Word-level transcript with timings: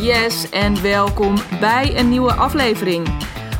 Yes, 0.00 0.50
en 0.50 0.82
welkom 0.82 1.34
bij 1.60 1.98
een 1.98 2.08
nieuwe 2.08 2.32
aflevering. 2.32 3.08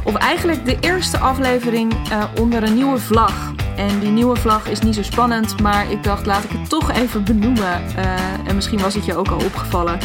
Of 0.05 0.15
eigenlijk 0.15 0.65
de 0.65 0.77
eerste 0.81 1.19
aflevering 1.19 1.93
uh, 1.93 2.25
onder 2.39 2.63
een 2.63 2.75
nieuwe 2.75 2.99
vlag. 2.99 3.53
En 3.77 4.01
die 4.01 4.11
nieuwe 4.11 4.37
vlag 4.37 4.69
is 4.69 4.81
niet 4.81 4.95
zo 4.95 5.03
spannend, 5.03 5.61
maar 5.61 5.91
ik 5.91 6.05
dacht 6.05 6.27
laat 6.27 6.45
ik 6.45 6.51
het 6.51 6.69
toch 6.69 6.93
even 6.93 7.25
benoemen. 7.25 7.83
Uh, 7.99 8.49
en 8.49 8.55
misschien 8.55 8.81
was 8.81 8.95
het 8.95 9.05
je 9.05 9.17
ook 9.17 9.29
al 9.29 9.45
opgevallen 9.45 9.99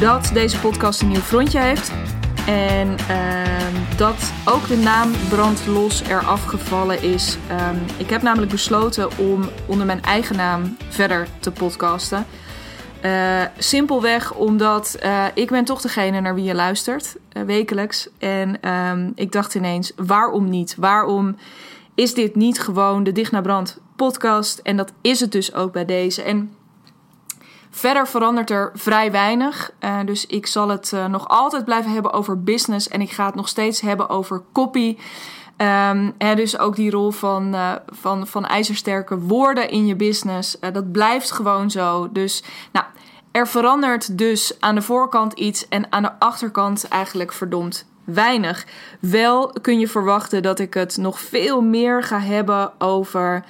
dat 0.00 0.30
deze 0.32 0.58
podcast 0.58 1.00
een 1.00 1.08
nieuw 1.08 1.20
frontje 1.20 1.60
heeft. 1.60 1.92
En 2.46 2.88
uh, 3.10 3.96
dat 3.96 4.32
ook 4.44 4.68
de 4.68 4.76
naam 4.76 5.10
Brandlos 5.28 6.02
eraf 6.02 6.44
gevallen 6.44 7.02
is. 7.02 7.38
Um, 7.50 7.82
ik 7.96 8.10
heb 8.10 8.22
namelijk 8.22 8.50
besloten 8.50 9.18
om 9.18 9.48
onder 9.66 9.86
mijn 9.86 10.02
eigen 10.02 10.36
naam 10.36 10.76
verder 10.88 11.28
te 11.40 11.50
podcasten. 11.50 12.26
Uh, 13.04 13.42
simpelweg 13.58 14.34
omdat 14.34 14.96
uh, 15.02 15.24
ik 15.34 15.50
ben 15.50 15.64
toch 15.64 15.80
degene 15.80 16.20
naar 16.20 16.34
wie 16.34 16.44
je 16.44 16.54
luistert, 16.54 17.16
uh, 17.32 17.42
wekelijks. 17.42 18.08
En 18.18 18.70
um, 18.70 19.12
ik 19.14 19.32
dacht 19.32 19.54
ineens, 19.54 19.92
waarom 19.96 20.48
niet? 20.48 20.74
Waarom 20.78 21.36
is 21.94 22.14
dit 22.14 22.34
niet 22.34 22.60
gewoon 22.60 23.04
de 23.04 23.12
Dicht 23.12 23.32
naar 23.32 23.42
Brand 23.42 23.80
podcast? 23.96 24.58
En 24.58 24.76
dat 24.76 24.92
is 25.00 25.20
het 25.20 25.32
dus 25.32 25.54
ook 25.54 25.72
bij 25.72 25.84
deze. 25.84 26.22
En 26.22 26.54
verder 27.70 28.08
verandert 28.08 28.50
er 28.50 28.70
vrij 28.74 29.12
weinig. 29.12 29.72
dus 30.04 30.26
ik 30.26 30.46
zal 30.46 30.68
het 30.68 30.94
nog 31.08 31.28
altijd 31.28 31.64
blijven 31.64 31.92
hebben 31.92 32.12
over 32.12 32.42
business. 32.42 32.88
En 32.88 33.00
ik 33.00 33.10
ga 33.10 33.26
het 33.26 33.34
nog 33.34 33.48
steeds 33.48 33.80
hebben 33.80 34.08
over 34.08 34.42
copy. 34.52 34.96
Um, 35.62 36.14
dus 36.36 36.58
ook 36.58 36.76
die 36.76 36.90
rol 36.90 37.10
van, 37.10 37.54
uh, 37.54 37.72
van, 37.86 38.26
van 38.26 38.46
ijzersterke 38.46 39.18
woorden 39.18 39.70
in 39.70 39.86
je 39.86 39.96
business. 39.96 40.56
Uh, 40.60 40.72
dat 40.72 40.92
blijft 40.92 41.30
gewoon 41.30 41.70
zo. 41.70 42.08
Dus 42.12 42.42
nou, 42.72 42.86
er 43.32 43.48
verandert 43.48 44.18
dus 44.18 44.60
aan 44.60 44.74
de 44.74 44.82
voorkant 44.82 45.32
iets 45.32 45.68
en 45.68 45.92
aan 45.92 46.02
de 46.02 46.18
achterkant 46.18 46.88
eigenlijk 46.88 47.32
verdomd 47.32 47.86
weinig. 48.04 48.66
Wel 49.00 49.52
kun 49.62 49.78
je 49.78 49.88
verwachten 49.88 50.42
dat 50.42 50.58
ik 50.58 50.74
het 50.74 50.96
nog 50.96 51.20
veel 51.20 51.60
meer 51.60 52.02
ga 52.02 52.20
hebben 52.20 52.72
over 52.78 53.44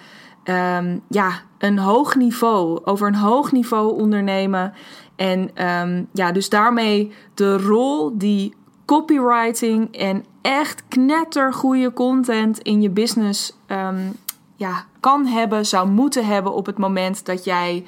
um, 0.45 1.03
ja, 1.09 1.41
een 1.59 1.79
hoog 1.79 2.15
niveau. 2.15 2.81
Over 2.85 3.07
een 3.07 3.15
hoog 3.15 3.53
niveau 3.53 4.01
ondernemen. 4.01 4.73
En 5.17 5.67
um, 5.67 6.09
ja, 6.13 6.33
dus 6.33 6.49
daarmee 6.49 7.13
de 7.35 7.59
rol 7.59 8.19
die 8.19 8.55
copywriting 8.85 9.97
en 9.97 10.25
echt 10.43 10.83
knettergoeie 10.89 11.93
content 11.93 12.59
in 12.59 12.83
je 12.83 12.91
business 12.91 13.57
um, 13.67 14.17
ja, 14.57 14.85
kan 15.01 15.27
hebben, 15.27 15.67
zou 15.67 15.89
moeten 15.89 16.27
hebben 16.27 16.53
op 16.53 16.67
het 16.67 16.79
moment 16.79 17.27
dat 17.27 17.45
jij 17.45 17.87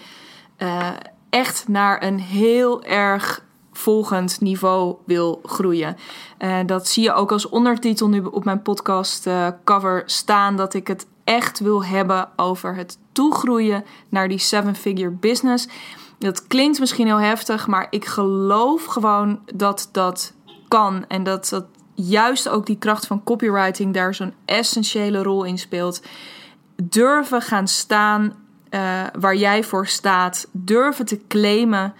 uh, 0.59 0.89
echt 1.31 1.69
naar 1.69 2.03
een 2.03 2.21
heel 2.21 2.83
erg 2.83 3.45
volgend 3.73 4.41
niveau 4.41 4.97
wil 5.05 5.41
groeien. 5.45 5.97
Uh, 6.39 6.59
dat 6.67 6.89
zie 6.89 7.03
je 7.03 7.13
ook 7.13 7.33
als 7.33 7.49
ondertitel 7.49 8.09
nu 8.09 8.21
op 8.21 8.45
mijn 8.45 8.63
podcast 8.63 9.27
uh, 9.27 9.49
cover 9.65 10.03
staan 10.07 10.57
dat 10.57 10.75
ik 10.75 10.87
het 10.87 11.07
echt 11.25 11.59
wil 11.59 11.85
hebben 11.85 12.29
over 12.37 12.75
het 12.75 12.99
toegroeien 13.13 13.85
naar 14.09 14.29
die 14.29 14.39
seven 14.39 14.75
figure 14.75 15.11
business. 15.11 15.69
Dat 16.19 16.47
klinkt 16.47 16.79
misschien 16.79 17.07
heel 17.07 17.21
heftig, 17.21 17.67
maar 17.67 17.87
ik 17.91 18.05
geloof 18.05 18.85
gewoon 18.85 19.41
dat 19.55 19.89
dat 19.93 20.33
kan 20.69 21.05
en 21.09 21.23
dat 21.23 21.49
dat 21.49 21.65
juist 21.95 22.49
ook 22.49 22.67
die 22.67 22.79
kracht 22.79 23.07
van 23.07 23.25
copywriting 23.25 23.95
daar 23.95 24.15
zo'n 24.15 24.35
essentiële 24.45 25.23
rol 25.23 25.45
in 25.45 25.59
speelt. 25.59 26.03
Durven 26.77 27.43
gaan 27.43 27.69
staan 27.69 28.35
uh, 28.71 29.03
waar 29.19 29.37
jij 29.37 29.65
voor 29.65 29.87
staat. 29.87 30.49
Durven 30.53 31.07
te 31.07 31.21
claimen 31.29 31.95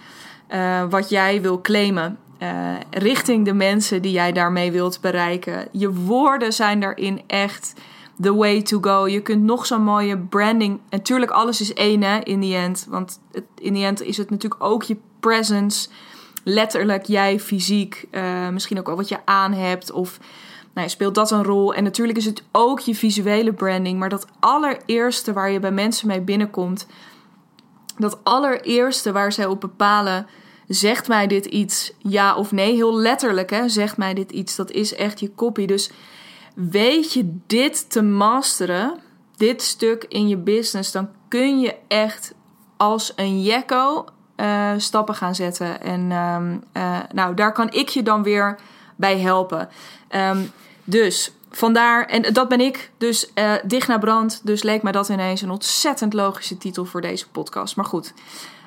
uh, 0.55 0.85
wat 0.91 1.09
jij 1.09 1.43
wil 1.43 1.61
claimen. 1.61 2.19
Uh, 2.43 2.49
richting 2.91 3.45
de 3.45 3.53
mensen 3.53 4.03
die 4.03 4.13
jij 4.13 4.33
daarmee 4.33 4.73
wilt 4.73 5.01
bereiken. 5.01 5.69
Je 5.73 5.93
woorden 5.93 6.53
zijn 6.53 6.81
daarin 6.81 7.23
echt 7.27 7.75
the 8.21 8.35
way 8.35 8.63
to 8.63 8.79
go. 8.81 9.09
Je 9.09 9.21
kunt 9.21 9.43
nog 9.43 9.67
zo'n 9.67 9.83
mooie 9.83 10.19
branding. 10.19 10.81
Natuurlijk, 10.91 11.31
alles 11.31 11.61
is 11.61 11.75
één 11.75 12.03
hè, 12.03 12.19
in 12.19 12.41
the 12.41 12.55
end. 12.55 12.87
Want 12.89 13.21
in 13.59 13.75
the 13.75 13.85
end 13.85 14.03
is 14.03 14.17
het 14.17 14.31
natuurlijk 14.31 14.65
ook 14.65 14.83
je 14.83 14.97
presence 15.21 15.89
letterlijk 16.43 17.07
jij 17.07 17.41
fysiek, 17.41 18.09
uh, 18.11 18.49
misschien 18.49 18.79
ook 18.79 18.89
al 18.89 18.97
wat 18.97 19.09
je 19.09 19.19
aan 19.25 19.53
hebt 19.53 19.93
of 19.93 20.19
nou, 20.75 20.89
speelt 20.89 21.15
dat 21.15 21.31
een 21.31 21.45
rol. 21.45 21.75
En 21.75 21.85
natuurlijk 21.85 22.19
is 22.19 22.25
het 22.25 22.43
ook 22.53 22.81
je 22.81 22.95
visuele 22.95 23.53
branding, 23.53 23.99
maar 23.99 24.09
dat 24.09 24.27
allereerste 24.41 25.33
waar 25.33 25.51
je 25.51 25.61
bij 25.61 25.73
mensen 25.73 26.07
mee 26.07 26.21
binnenkomt, 26.21 26.87
dat 27.99 28.25
allereerste 28.25 29.13
waar 29.13 29.33
zij 29.33 29.47
op 29.47 29.61
bepalen, 29.61 30.27
zegt 30.67 31.09
mij 31.09 31.27
dit 31.27 31.47
iets, 31.47 31.93
ja 31.99 32.37
of 32.37 32.53
nee, 32.53 32.75
heel 32.75 32.97
letterlijk 32.97 33.51
hè, 33.51 33.69
zegt 33.69 33.97
mij 33.97 34.15
dit 34.15 34.31
iets, 34.31 34.57
dat 34.57 34.71
is 34.71 34.95
echt 34.95 35.21
je 35.21 35.35
copy. 35.35 35.67
Dus 35.67 35.91
weet 36.55 37.13
je 37.13 37.37
dit 37.47 37.91
te 37.91 38.03
masteren, 38.03 38.99
dit 39.37 39.63
stuk 39.63 40.05
in 40.09 40.29
je 40.29 40.37
business, 40.37 40.93
dan 40.93 41.09
kun 41.29 41.61
je 41.61 41.75
echt 41.89 42.35
als 42.77 43.13
een 43.17 43.43
jekko 43.43 44.05
uh, 44.37 44.71
stappen 44.77 45.15
gaan 45.15 45.35
zetten. 45.35 45.81
En 45.81 46.11
um, 46.11 46.63
uh, 46.77 46.99
nou, 47.13 47.35
daar 47.35 47.53
kan 47.53 47.73
ik 47.73 47.89
je 47.89 48.03
dan 48.03 48.23
weer 48.23 48.59
bij 48.97 49.19
helpen. 49.19 49.69
Um, 50.11 50.51
dus 50.85 51.33
vandaar, 51.51 52.07
en 52.07 52.33
dat 52.33 52.49
ben 52.49 52.61
ik, 52.61 52.91
dus 52.99 53.31
uh, 53.35 53.53
dicht 53.65 53.89
naar 53.89 53.99
brand. 53.99 54.41
Dus 54.45 54.63
leek 54.63 54.83
mij 54.83 54.93
dat 54.93 55.09
ineens 55.09 55.43
een 55.43 55.51
ontzettend 55.51 56.13
logische 56.13 56.59
titel 56.59 56.85
voor 56.85 57.01
deze 57.01 57.29
podcast. 57.29 57.77
Maar 57.77 57.85
goed, 57.85 58.13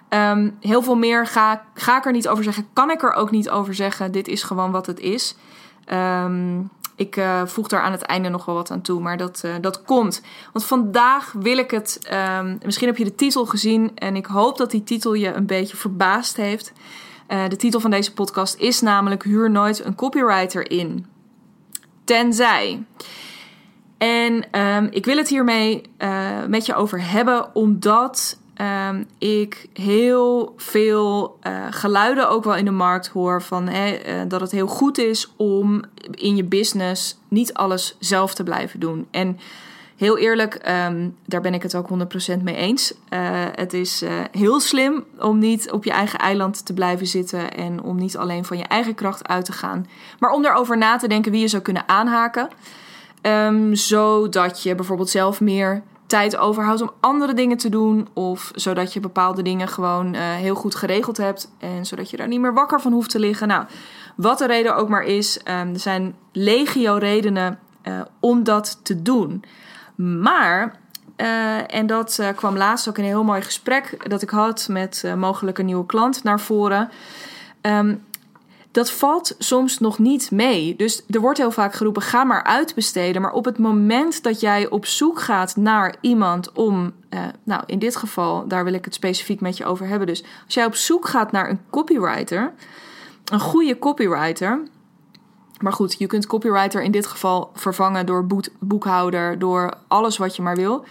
um, 0.09 0.57
heel 0.59 0.81
veel 0.81 0.95
meer 0.95 1.27
ga, 1.27 1.63
ga 1.73 1.97
ik 1.97 2.05
er 2.05 2.11
niet 2.11 2.27
over 2.27 2.43
zeggen. 2.43 2.67
Kan 2.73 2.91
ik 2.91 3.03
er 3.03 3.13
ook 3.13 3.31
niet 3.31 3.49
over 3.49 3.75
zeggen. 3.75 4.11
Dit 4.11 4.27
is 4.27 4.43
gewoon 4.43 4.71
wat 4.71 4.85
het 4.85 4.99
is. 4.99 5.35
Um, 5.93 6.69
ik 6.95 7.16
uh, 7.16 7.45
voeg 7.45 7.67
daar 7.67 7.81
aan 7.81 7.91
het 7.91 8.01
einde 8.01 8.29
nog 8.29 8.45
wel 8.45 8.56
wat 8.56 8.72
aan 8.72 8.81
toe, 8.81 9.01
maar 9.01 9.17
dat, 9.17 9.41
uh, 9.45 9.56
dat 9.61 9.83
komt. 9.83 10.22
Want 10.53 10.66
vandaag 10.66 11.31
wil 11.31 11.57
ik 11.57 11.72
het. 11.72 12.09
Um, 12.39 12.57
misschien 12.66 12.88
heb 12.88 12.97
je 12.97 13.03
de 13.03 13.16
titel 13.16 13.45
gezien 13.45 13.91
en 13.95 14.16
ik 14.16 14.25
hoop 14.25 14.57
dat 14.57 14.72
die 14.72 14.83
titel 14.83 15.13
je 15.13 15.34
een 15.34 15.45
beetje 15.45 15.78
verbaasd 15.78 16.35
heeft. 16.35 16.73
Uh, 17.28 17.47
de 17.47 17.55
titel 17.55 17.79
van 17.79 17.91
deze 17.91 18.13
podcast 18.13 18.55
is 18.59 18.81
namelijk 18.81 19.23
Huur 19.23 19.51
nooit 19.51 19.85
een 19.85 19.95
copywriter 19.95 20.72
in. 20.72 21.05
Tenzij. 22.03 22.84
En 23.97 24.59
um, 24.59 24.88
ik 24.91 25.05
wil 25.05 25.17
het 25.17 25.29
hiermee 25.29 25.81
met 26.47 26.66
je 26.66 26.75
over 26.75 27.09
hebben, 27.09 27.55
omdat 27.55 28.39
um, 28.61 29.07
ik 29.17 29.67
heel 29.73 30.53
veel 30.57 31.38
uh, 31.47 31.66
geluiden 31.69 32.29
ook 32.29 32.43
wel 32.43 32.55
in 32.55 32.66
de 32.66 32.71
markt 32.71 33.07
hoor 33.07 33.41
van 33.41 33.67
hè, 33.67 34.07
uh, 34.07 34.21
dat 34.27 34.41
het 34.41 34.51
heel 34.51 34.67
goed 34.67 34.97
is 34.97 35.33
om 35.35 35.83
in 36.11 36.35
je 36.35 36.43
business 36.43 37.17
niet 37.27 37.53
alles 37.53 37.95
zelf 37.99 38.33
te 38.33 38.43
blijven 38.43 38.79
doen. 38.79 39.07
En 39.11 39.39
heel 39.95 40.17
eerlijk, 40.17 40.53
um, 40.88 41.16
daar 41.25 41.41
ben 41.41 41.53
ik 41.53 41.63
het 41.63 41.75
ook 41.75 41.88
100% 42.38 42.43
mee 42.43 42.55
eens. 42.55 42.93
Uh, 43.09 43.43
het 43.55 43.73
is 43.73 44.03
heel 44.31 44.59
slim 44.59 45.03
om 45.19 45.39
niet 45.39 45.72
op 45.72 45.83
je 45.83 45.91
eigen 45.91 46.19
eiland 46.19 46.66
te 46.66 46.73
blijven 46.73 47.07
zitten 47.07 47.53
en 47.53 47.81
om 47.81 47.95
niet 47.95 48.17
alleen 48.17 48.45
van 48.45 48.57
je 48.57 48.63
eigen 48.63 48.95
kracht 48.95 49.27
uit 49.27 49.45
te 49.45 49.51
gaan, 49.51 49.87
maar 50.19 50.31
om 50.31 50.45
erover 50.45 50.77
na 50.77 50.97
te 50.97 51.07
denken 51.07 51.31
wie 51.31 51.41
je 51.41 51.47
zou 51.47 51.61
kunnen 51.61 51.87
aanhaken. 51.87 52.49
Um, 53.22 53.75
zodat 53.75 54.63
je 54.63 54.75
bijvoorbeeld 54.75 55.09
zelf 55.09 55.41
meer 55.41 55.83
tijd 56.07 56.38
overhoudt 56.38 56.81
om 56.81 56.91
andere 56.99 57.33
dingen 57.33 57.57
te 57.57 57.69
doen. 57.69 58.07
Of 58.13 58.51
zodat 58.55 58.93
je 58.93 58.99
bepaalde 58.99 59.41
dingen 59.41 59.67
gewoon 59.67 60.16
uh, 60.16 60.21
heel 60.21 60.55
goed 60.55 60.75
geregeld 60.75 61.17
hebt. 61.17 61.51
En 61.59 61.85
zodat 61.85 62.09
je 62.09 62.17
daar 62.17 62.27
niet 62.27 62.39
meer 62.39 62.53
wakker 62.53 62.81
van 62.81 62.91
hoeft 62.91 63.09
te 63.09 63.19
liggen. 63.19 63.47
Nou, 63.47 63.66
wat 64.16 64.38
de 64.38 64.47
reden 64.47 64.75
ook 64.75 64.89
maar 64.89 65.03
is. 65.03 65.39
Um, 65.39 65.73
er 65.73 65.79
zijn 65.79 66.16
legio 66.31 66.95
redenen 66.95 67.59
uh, 67.83 68.01
om 68.19 68.43
dat 68.43 68.79
te 68.83 69.01
doen. 69.01 69.43
Maar, 69.96 70.79
uh, 71.17 71.75
en 71.75 71.87
dat 71.87 72.22
kwam 72.35 72.57
laatst 72.57 72.90
ook 72.90 72.97
in 72.97 73.03
een 73.03 73.09
heel 73.09 73.23
mooi 73.23 73.41
gesprek 73.41 74.09
dat 74.09 74.22
ik 74.22 74.29
had 74.29 74.67
met 74.69 75.03
mogelijk 75.17 75.57
een 75.57 75.66
nieuwe 75.66 75.85
klant 75.85 76.23
naar 76.23 76.40
voren. 76.40 76.90
Um, 77.61 78.03
dat 78.75 78.91
valt 78.91 79.35
soms 79.37 79.79
nog 79.79 79.99
niet 79.99 80.31
mee. 80.31 80.75
Dus 80.75 81.03
er 81.09 81.19
wordt 81.19 81.37
heel 81.37 81.51
vaak 81.51 81.73
geroepen: 81.73 82.01
ga 82.01 82.23
maar 82.23 82.43
uitbesteden. 82.43 83.22
Maar 83.22 83.31
op 83.31 83.45
het 83.45 83.57
moment 83.57 84.23
dat 84.23 84.39
jij 84.39 84.69
op 84.69 84.85
zoek 84.85 85.19
gaat 85.19 85.55
naar 85.55 85.95
iemand 86.01 86.51
om, 86.51 86.93
uh, 87.09 87.19
nou 87.43 87.63
in 87.66 87.79
dit 87.79 87.95
geval, 87.95 88.47
daar 88.47 88.63
wil 88.63 88.73
ik 88.73 88.85
het 88.85 88.93
specifiek 88.93 89.41
met 89.41 89.57
je 89.57 89.66
over 89.66 89.87
hebben. 89.87 90.07
Dus 90.07 90.23
als 90.45 90.53
jij 90.53 90.66
op 90.66 90.75
zoek 90.75 91.07
gaat 91.07 91.31
naar 91.31 91.49
een 91.49 91.59
copywriter, 91.69 92.53
een 93.25 93.39
goede 93.39 93.79
copywriter. 93.79 94.63
Maar 95.61 95.73
goed, 95.73 95.95
je 95.97 96.07
kunt 96.07 96.28
copywriter 96.28 96.83
in 96.83 96.91
dit 96.91 97.07
geval 97.07 97.51
vervangen 97.53 98.05
door 98.05 98.28
boekhouder, 98.59 99.39
door 99.39 99.73
alles 99.87 100.17
wat 100.17 100.35
je 100.35 100.41
maar 100.41 100.55
wil. 100.55 100.85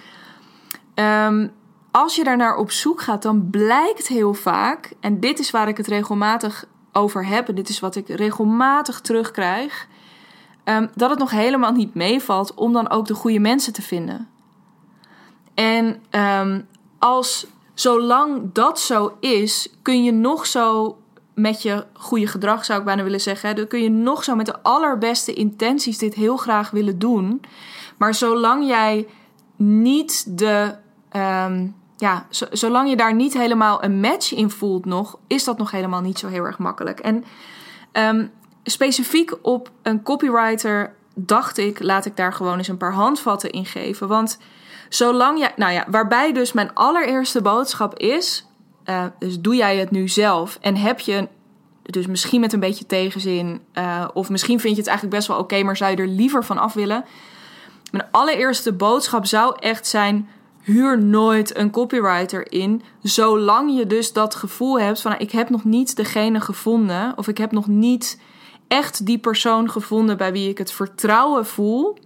Um, 0.94 1.52
als 1.90 2.16
je 2.16 2.24
daar 2.24 2.36
naar 2.36 2.56
op 2.56 2.70
zoek 2.70 3.00
gaat, 3.00 3.22
dan 3.22 3.50
blijkt 3.50 4.06
heel 4.06 4.34
vaak, 4.34 4.92
en 5.00 5.20
dit 5.20 5.38
is 5.38 5.50
waar 5.50 5.68
ik 5.68 5.76
het 5.76 5.86
regelmatig 5.86 6.66
over 6.94 7.26
heb, 7.26 7.56
dit 7.56 7.68
is 7.68 7.80
wat 7.80 7.96
ik 7.96 8.08
regelmatig 8.08 9.00
terugkrijg, 9.00 9.86
um, 10.64 10.90
dat 10.94 11.10
het 11.10 11.18
nog 11.18 11.30
helemaal 11.30 11.72
niet 11.72 11.94
meevalt 11.94 12.54
om 12.54 12.72
dan 12.72 12.90
ook 12.90 13.06
de 13.06 13.14
goede 13.14 13.38
mensen 13.38 13.72
te 13.72 13.82
vinden. 13.82 14.28
En 15.54 16.02
um, 16.10 16.66
als 16.98 17.46
zolang 17.74 18.52
dat 18.52 18.80
zo 18.80 19.16
is, 19.20 19.68
kun 19.82 20.04
je 20.04 20.12
nog 20.12 20.46
zo 20.46 20.98
met 21.34 21.62
je 21.62 21.86
goede 21.92 22.26
gedrag, 22.26 22.64
zou 22.64 22.78
ik 22.78 22.84
bijna 22.84 23.02
willen 23.02 23.20
zeggen. 23.20 23.56
Dan 23.56 23.66
kun 23.66 23.82
je 23.82 23.90
nog 23.90 24.24
zo 24.24 24.34
met 24.34 24.46
de 24.46 24.62
allerbeste 24.62 25.32
intenties 25.32 25.98
dit 25.98 26.14
heel 26.14 26.36
graag 26.36 26.70
willen 26.70 26.98
doen. 26.98 27.42
Maar 27.96 28.14
zolang 28.14 28.66
jij 28.66 29.06
niet 29.56 30.38
de. 30.38 30.74
ehm, 31.08 31.66
ja, 31.96 32.26
zolang 32.50 32.88
je 32.88 32.96
daar 32.96 33.14
niet 33.14 33.32
helemaal 33.32 33.84
een 33.84 34.00
match 34.00 34.34
in 34.34 34.50
voelt 34.50 34.84
nog, 34.84 35.18
is 35.26 35.44
dat 35.44 35.58
nog 35.58 35.70
helemaal 35.70 36.00
niet 36.00 36.18
zo 36.18 36.28
heel 36.28 36.44
erg 36.44 36.58
makkelijk. 36.58 37.00
En 37.00 37.24
ehm, 37.92 38.26
specifiek 38.62 39.34
op 39.42 39.70
een 39.82 40.02
copywriter 40.02 40.94
dacht 41.14 41.58
ik, 41.58 41.82
laat 41.82 42.06
ik 42.06 42.16
daar 42.16 42.32
gewoon 42.32 42.58
eens 42.58 42.68
een 42.68 42.76
paar 42.76 42.92
handvatten 42.92 43.50
in 43.50 43.66
geven. 43.66 44.08
Want 44.08 44.38
zolang 44.88 45.38
jij, 45.38 45.52
nou 45.56 45.72
ja, 45.72 45.86
waarbij 45.90 46.32
dus 46.32 46.52
mijn 46.52 46.74
allereerste 46.74 47.42
boodschap 47.42 47.98
is, 47.98 48.46
uh, 48.84 49.04
dus 49.18 49.40
doe 49.40 49.56
jij 49.56 49.76
het 49.76 49.90
nu 49.90 50.08
zelf 50.08 50.58
en 50.60 50.76
heb 50.76 51.00
je 51.00 51.28
dus 51.82 52.06
misschien 52.06 52.40
met 52.40 52.52
een 52.52 52.60
beetje 52.60 52.86
tegenzin, 52.86 53.60
uh, 53.74 54.08
of 54.12 54.30
misschien 54.30 54.60
vind 54.60 54.74
je 54.74 54.80
het 54.80 54.88
eigenlijk 54.88 55.16
best 55.16 55.28
wel 55.28 55.38
oké, 55.38 55.62
maar 55.62 55.76
zou 55.76 55.90
je 55.90 55.96
er 55.96 56.08
liever 56.08 56.44
van 56.44 56.58
af 56.58 56.72
willen. 56.72 57.04
Mijn 57.90 58.08
allereerste 58.10 58.72
boodschap 58.72 59.26
zou 59.26 59.56
echt 59.58 59.86
zijn: 59.86 60.28
huur 60.64 61.02
nooit 61.02 61.56
een 61.56 61.70
copywriter 61.70 62.52
in, 62.52 62.82
zolang 63.02 63.76
je 63.76 63.86
dus 63.86 64.12
dat 64.12 64.34
gevoel 64.34 64.80
hebt 64.80 65.00
van 65.00 65.18
ik 65.18 65.30
heb 65.30 65.48
nog 65.48 65.64
niet 65.64 65.96
degene 65.96 66.40
gevonden, 66.40 67.12
of 67.16 67.28
ik 67.28 67.38
heb 67.38 67.52
nog 67.52 67.66
niet 67.66 68.20
echt 68.68 69.06
die 69.06 69.18
persoon 69.18 69.70
gevonden 69.70 70.16
bij 70.16 70.32
wie 70.32 70.48
ik 70.48 70.58
het 70.58 70.72
vertrouwen 70.72 71.46
voel, 71.46 71.98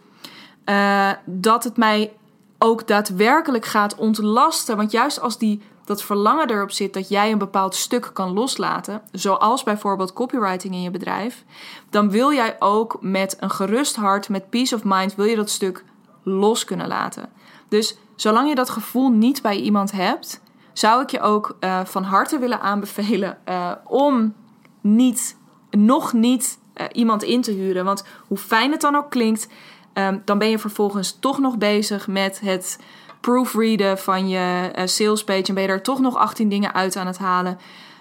uh, 0.65 1.11
dat 1.25 1.65
het 1.65 1.77
mij 1.77 2.13
ook 2.59 2.87
daadwerkelijk 2.87 3.65
gaat 3.65 3.95
ontlasten. 3.95 4.77
Want 4.77 4.91
juist 4.91 5.21
als 5.21 5.39
die, 5.39 5.63
dat 5.85 6.03
verlangen 6.03 6.51
erop 6.51 6.71
zit 6.71 6.95
dat 6.95 7.09
jij 7.09 7.33
een 7.33 7.39
bepaald 7.39 7.75
stuk 7.75 8.11
kan 8.13 8.33
loslaten, 8.33 9.03
zoals 9.13 9.63
bijvoorbeeld 9.63 10.13
copywriting 10.13 10.75
in 10.75 10.83
je 10.83 10.91
bedrijf, 10.91 11.45
dan 11.91 12.11
wil 12.11 12.33
jij 12.33 12.57
ook 12.59 12.99
met 13.01 13.37
een 13.41 13.51
gerust 13.51 13.97
hart, 13.97 14.29
met 14.29 14.51
peace 14.51 14.75
of 14.75 14.81
mind, 14.85 15.15
wil 15.15 15.27
je 15.27 15.37
dat 15.37 15.51
stuk 15.51 15.85
los 16.23 16.65
kunnen 16.65 16.89
laten. 16.89 17.38
Dus 17.69 17.99
zolang 18.17 18.49
je 18.49 18.55
dat 18.55 18.71
gevoel 18.71 19.09
niet 19.09 19.43
bij 19.43 19.57
iemand 19.57 19.93
hebt, 19.93 20.41
zou 20.73 21.03
ik 21.03 21.11
je 21.11 21.21
ook 21.21 21.57
uh, 21.61 21.81
van 21.85 22.03
harte 22.03 22.39
willen 22.39 22.61
aanbevelen 22.61 23.39
uh, 23.49 23.73
om 23.85 24.35
niet, 24.81 25.37
nog 25.71 26.13
niet 26.13 26.59
uh, 26.75 26.87
iemand 26.93 27.23
in 27.23 27.43
te 27.43 27.53
huren. 27.53 27.85
Want 27.85 28.05
hoe 28.27 28.39
fijn 28.39 28.71
het 28.71 28.81
dan 28.81 28.97
ook 28.97 29.11
klinkt, 29.11 29.49
um, 29.95 30.23
dan 30.25 30.39
ben 30.39 30.51
je 30.51 30.59
vervolgens 30.59 31.17
toch 31.21 31.39
nog 31.39 31.59
bezig 31.59 32.07
met 32.09 32.41
het 32.41 32.79
proofreaden 33.21 33.99
van 33.99 34.29
je 34.29 34.71
salespage 34.85 35.43
en 35.43 35.55
ben 35.55 35.63
je 35.63 35.69
er 35.69 35.83
toch 35.83 36.01
nog 36.01 36.17
18 36.17 36.49
dingen 36.49 36.75
uit 36.75 36.97
aan 36.97 37.07
het 37.07 37.19
halen. 37.19 37.59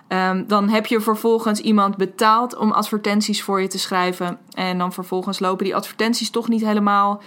Um, 0.08 0.48
dan 0.48 0.70
heb 0.70 0.86
je 0.86 1.02
vervolgens 1.02 1.60
iemand 1.60 1.98
betaald 1.98 2.56
om 2.56 2.72
advertenties 2.72 3.44
voor 3.44 3.62
je 3.62 3.68
te 3.68 3.80
schrijven. 3.80 4.40
En 4.52 4.78
dan 4.78 4.94
vervolgens 4.94 5.40
lopen 5.40 5.66
die 5.66 5.76
advertenties 5.76 6.30
toch 6.30 6.48
niet 6.48 6.66
helemaal. 6.66 7.22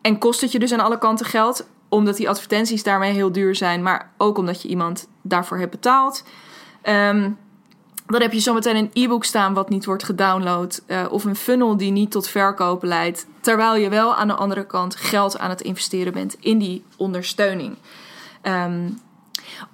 En 0.00 0.18
kost 0.18 0.40
het 0.40 0.52
je 0.52 0.58
dus 0.58 0.72
aan 0.72 0.80
alle 0.80 0.98
kanten 0.98 1.26
geld 1.26 1.66
omdat 1.88 2.16
die 2.16 2.28
advertenties 2.28 2.82
daarmee 2.82 3.12
heel 3.12 3.32
duur 3.32 3.54
zijn, 3.54 3.82
maar 3.82 4.12
ook 4.16 4.38
omdat 4.38 4.62
je 4.62 4.68
iemand 4.68 5.08
daarvoor 5.22 5.58
hebt 5.58 5.70
betaald. 5.70 6.24
Um, 6.82 7.38
dan 8.06 8.20
heb 8.20 8.32
je 8.32 8.40
zometeen 8.40 8.76
een 8.76 8.90
e-book 8.92 9.24
staan 9.24 9.54
wat 9.54 9.68
niet 9.68 9.84
wordt 9.84 10.04
gedownload. 10.04 10.82
Uh, 10.86 11.06
of 11.10 11.24
een 11.24 11.36
funnel 11.36 11.76
die 11.76 11.90
niet 11.90 12.10
tot 12.10 12.28
verkopen 12.28 12.88
leidt. 12.88 13.26
Terwijl 13.40 13.76
je 13.76 13.88
wel 13.88 14.14
aan 14.14 14.28
de 14.28 14.34
andere 14.34 14.66
kant 14.66 14.96
geld 14.96 15.38
aan 15.38 15.50
het 15.50 15.60
investeren 15.60 16.12
bent 16.12 16.36
in 16.40 16.58
die 16.58 16.84
ondersteuning. 16.96 17.76
Um, 18.42 19.00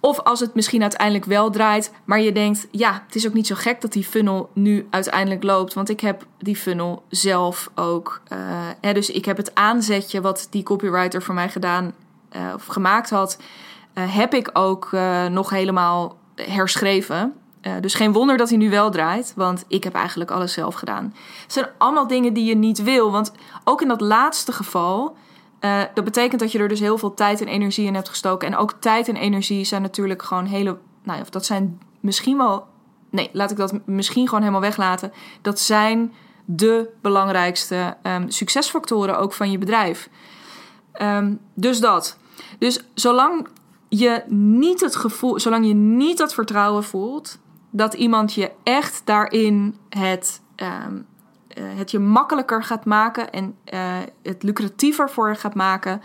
of 0.01 0.21
als 0.21 0.41
het 0.41 0.55
misschien 0.55 0.83
uiteindelijk 0.83 1.25
wel 1.25 1.51
draait, 1.51 1.93
maar 2.05 2.21
je 2.21 2.33
denkt: 2.33 2.67
ja, 2.71 3.03
het 3.07 3.15
is 3.15 3.27
ook 3.27 3.35
niet 3.35 3.47
zo 3.47 3.55
gek 3.55 3.81
dat 3.81 3.93
die 3.93 4.05
funnel 4.05 4.51
nu 4.53 4.87
uiteindelijk 4.91 5.43
loopt. 5.43 5.75
Want 5.75 5.89
ik 5.89 6.01
heb 6.01 6.27
die 6.39 6.57
funnel 6.57 7.03
zelf 7.09 7.71
ook. 7.75 8.21
Uh, 8.33 8.39
hè, 8.81 8.93
dus 8.93 9.11
ik 9.11 9.25
heb 9.25 9.37
het 9.37 9.55
aanzetje 9.55 10.21
wat 10.21 10.47
die 10.51 10.63
copywriter 10.63 11.23
voor 11.23 11.35
mij 11.35 11.49
gedaan 11.49 11.95
uh, 12.37 12.55
of 12.55 12.67
gemaakt 12.67 13.11
had, 13.11 13.39
uh, 13.95 14.15
heb 14.15 14.35
ik 14.35 14.51
ook 14.53 14.91
uh, 14.93 15.27
nog 15.27 15.51
helemaal 15.51 16.17
herschreven. 16.35 17.33
dus 17.81 17.95
geen 17.95 18.13
wonder 18.13 18.37
dat 18.37 18.49
hij 18.49 18.59
nu 18.59 18.71
wel 18.71 18.91
draait, 18.91 19.33
want 19.37 19.65
ik 19.69 19.85
heb 19.85 19.95
eigenlijk 19.95 20.31
alles 20.31 20.53
zelf 20.53 20.75
gedaan. 20.75 21.15
Het 21.43 21.53
zijn 21.53 21.67
allemaal 21.79 22.07
dingen 22.07 22.33
die 22.33 22.45
je 22.45 22.57
niet 22.57 22.83
wil, 22.83 23.11
want 23.11 23.33
ook 23.65 23.83
in 23.83 23.89
dat 23.89 24.01
laatste 24.01 24.53
geval, 24.53 25.17
dat 25.95 26.05
betekent 26.05 26.41
dat 26.41 26.53
je 26.53 26.59
er 26.59 26.69
dus 26.69 26.81
heel 26.81 26.99
veel 26.99 27.15
tijd 27.15 27.41
en 27.41 27.47
energie 27.47 27.87
in 27.87 27.95
hebt 27.95 28.09
gestoken. 28.09 28.49
En 28.49 28.57
ook 28.57 28.73
tijd 28.79 29.09
en 29.09 29.17
energie 29.17 29.65
zijn 29.65 29.83
natuurlijk 29.83 30.23
gewoon 30.23 30.45
hele, 30.45 30.79
nou 31.03 31.19
ja, 31.19 31.25
dat 31.31 31.45
zijn 31.45 31.79
misschien 32.01 32.37
wel, 32.37 32.67
nee, 33.11 33.31
laat 33.33 33.51
ik 33.51 33.57
dat 33.57 33.79
misschien 33.85 34.25
gewoon 34.25 34.41
helemaal 34.41 34.61
weglaten. 34.61 35.13
Dat 35.43 35.61
zijn 35.61 36.13
de 36.45 36.91
belangrijkste 37.03 37.97
um, 38.03 38.31
succesfactoren 38.31 39.19
ook 39.19 39.33
van 39.33 39.51
je 39.51 39.59
bedrijf. 39.59 40.09
Um, 41.03 41.41
dus 41.55 41.81
dat. 41.81 42.19
Dus 42.59 42.85
zolang 42.95 43.49
je 43.89 44.23
niet 44.29 44.81
het 44.81 44.97
gevoel, 44.97 45.41
zolang 45.41 45.67
je 45.67 45.75
niet 45.75 46.19
dat 46.19 46.35
vertrouwen 46.35 46.85
voelt 46.85 47.39
dat 47.77 47.95
iemand 47.95 48.35
je 48.35 48.51
echt 48.63 49.03
daarin 49.05 49.79
het, 49.89 50.41
um, 50.57 51.07
uh, 51.59 51.65
het 51.77 51.91
je 51.91 51.99
makkelijker 51.99 52.63
gaat 52.63 52.85
maken 52.85 53.31
en 53.31 53.57
uh, 53.75 53.81
het 54.23 54.43
lucratiever 54.43 55.11
voor 55.11 55.29
je 55.29 55.35
gaat 55.35 55.55
maken, 55.55 56.03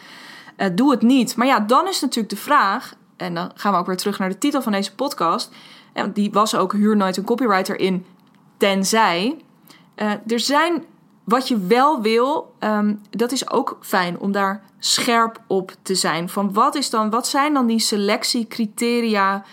uh, 0.58 0.68
doe 0.76 0.92
het 0.92 1.02
niet. 1.02 1.36
Maar 1.36 1.48
ja, 1.48 1.60
dan 1.60 1.88
is 1.88 2.02
natuurlijk 2.02 2.30
de 2.30 2.42
vraag, 2.42 2.96
en 3.18 3.34
dan 3.34 3.52
gaan 3.56 3.72
we 3.74 3.78
ook 3.78 3.86
weer 3.86 3.98
terug 3.98 4.20
naar 4.20 4.30
de 4.30 4.38
titel 4.38 4.62
van 4.62 4.72
deze 4.72 4.96
podcast. 4.96 5.52
En 5.94 6.12
die 6.12 6.32
was 6.32 6.56
ook 6.56 6.74
huur 6.74 6.96
nooit 6.96 7.18
een 7.18 7.24
copywriter 7.24 7.80
in, 7.80 8.06
tenzij. 8.58 9.38
er 10.28 10.40
zijn 10.40 10.86
wat 11.30 11.48
je 11.48 11.58
wel 11.58 12.02
wil, 12.02 12.54
um, 12.60 13.02
dat 13.10 13.32
is 13.32 13.52
ook 13.52 13.78
fijn 13.82 14.20
om 14.20 14.32
daar 14.32 14.64
scherp 14.80 15.42
op 15.48 15.72
te 15.82 15.96
zijn. 15.96 16.30
Van 16.30 16.54
wat, 16.54 16.76
is 16.76 16.90
dan, 16.90 17.10
wat 17.10 17.28
zijn 17.28 17.54
dan 17.54 17.68
die 17.68 17.80
selectiecriteria 17.80 19.44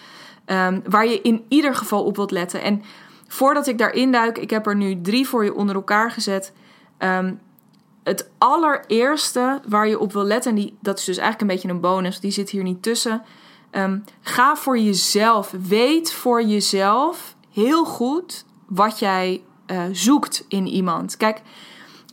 um, 0.47 0.83
waar 0.89 1.07
je 1.07 1.21
in 1.21 1.45
ieder 1.49 1.75
geval 1.75 2.05
op 2.05 2.17
wilt 2.17 2.31
letten? 2.31 2.63
En 2.63 2.83
voordat 3.29 3.67
ik 3.67 3.79
daarin 3.79 4.13
duik, 4.13 4.39
ik 4.39 4.51
heb 4.51 4.67
er 4.67 4.77
nu 4.77 5.01
drie 5.01 5.29
voor 5.29 5.45
je 5.45 5.55
onder 5.55 5.75
elkaar 5.75 6.11
gezet. 6.11 6.53
Um, 6.99 7.41
het 8.03 8.31
allereerste 8.39 9.61
waar 9.69 9.89
je 9.89 9.99
op 9.99 10.13
wil 10.13 10.25
letten, 10.25 10.51
en 10.51 10.57
die, 10.57 10.77
dat 10.81 10.99
is 10.99 11.05
dus 11.05 11.17
eigenlijk 11.17 11.51
een 11.51 11.57
beetje 11.57 11.75
een 11.75 11.81
bonus, 11.81 12.21
die 12.21 12.31
zit 12.31 12.51
hier 12.51 12.63
niet 12.63 12.83
tussen. 12.83 13.23
Ga 14.21 14.57
voor 14.57 14.79
jezelf. 14.79 15.55
Weet 15.69 16.13
voor 16.13 16.43
jezelf 16.43 17.37
heel 17.53 17.85
goed 17.85 18.45
wat 18.67 18.99
jij 18.99 19.43
uh, 19.67 19.83
zoekt 19.93 20.45
in 20.49 20.67
iemand. 20.67 21.17
Kijk, 21.17 21.43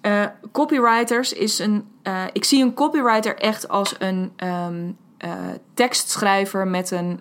uh, 0.03 0.25
copywriters 0.51 1.33
is 1.33 1.59
een. 1.59 1.87
Uh, 2.03 2.23
ik 2.33 2.43
zie 2.43 2.63
een 2.63 2.73
copywriter 2.73 3.37
echt 3.37 3.67
als 3.67 3.95
een 3.99 4.31
um, 4.43 4.97
uh, 5.25 5.31
tekstschrijver 5.73 6.67
met 6.67 6.91
een 6.91 7.19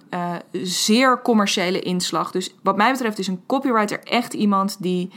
zeer 0.62 1.22
commerciële 1.22 1.80
inslag. 1.80 2.30
Dus 2.30 2.54
wat 2.62 2.76
mij 2.76 2.92
betreft 2.92 3.18
is 3.18 3.26
een 3.26 3.42
copywriter 3.46 4.00
echt 4.04 4.32
iemand 4.32 4.76
die 4.82 5.10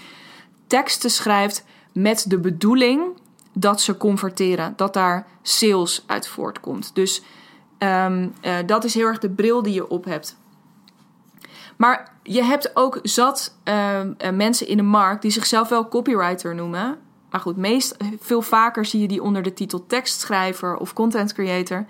teksten 0.68 1.10
schrijft 1.10 1.66
met 1.92 2.26
de 2.28 2.40
bedoeling 2.40 3.04
dat 3.54 3.82
ze 3.82 3.98
converteren, 3.98 4.74
dat 4.76 4.94
daar 4.94 5.28
sales 5.42 6.04
uit 6.08 6.28
voortkomt. 6.28 6.96
Dus 6.96 7.22
um, 7.80 8.34
dat 8.66 8.84
is 8.84 8.94
heel 8.94 9.08
erg 9.08 9.20
de 9.20 9.30
bril 9.30 9.64
die 9.64 9.74
je 9.74 9.88
op 9.88 10.06
hebt. 10.06 10.38
Maar 11.76 12.12
je 12.24 12.44
hebt 12.44 12.72
ook 12.74 13.00
zat 13.04 13.56
mensen 14.34 14.68
in 14.68 14.78
de 14.78 14.84
markt 14.84 15.22
die 15.22 15.32
zichzelf 15.32 15.70
wel 15.70 15.88
copywriter 15.88 16.56
noemen. 16.56 16.98
Maar 17.36 17.44
goed, 17.44 17.58
meest, 17.58 17.98
veel 18.20 18.42
vaker 18.42 18.86
zie 18.86 19.02
je 19.02 19.08
die 19.08 19.22
onder 19.22 19.42
de 19.42 19.54
titel 19.54 19.86
tekstschrijver 19.86 20.78
of 20.78 20.94
content 20.94 21.34
creator. 21.34 21.86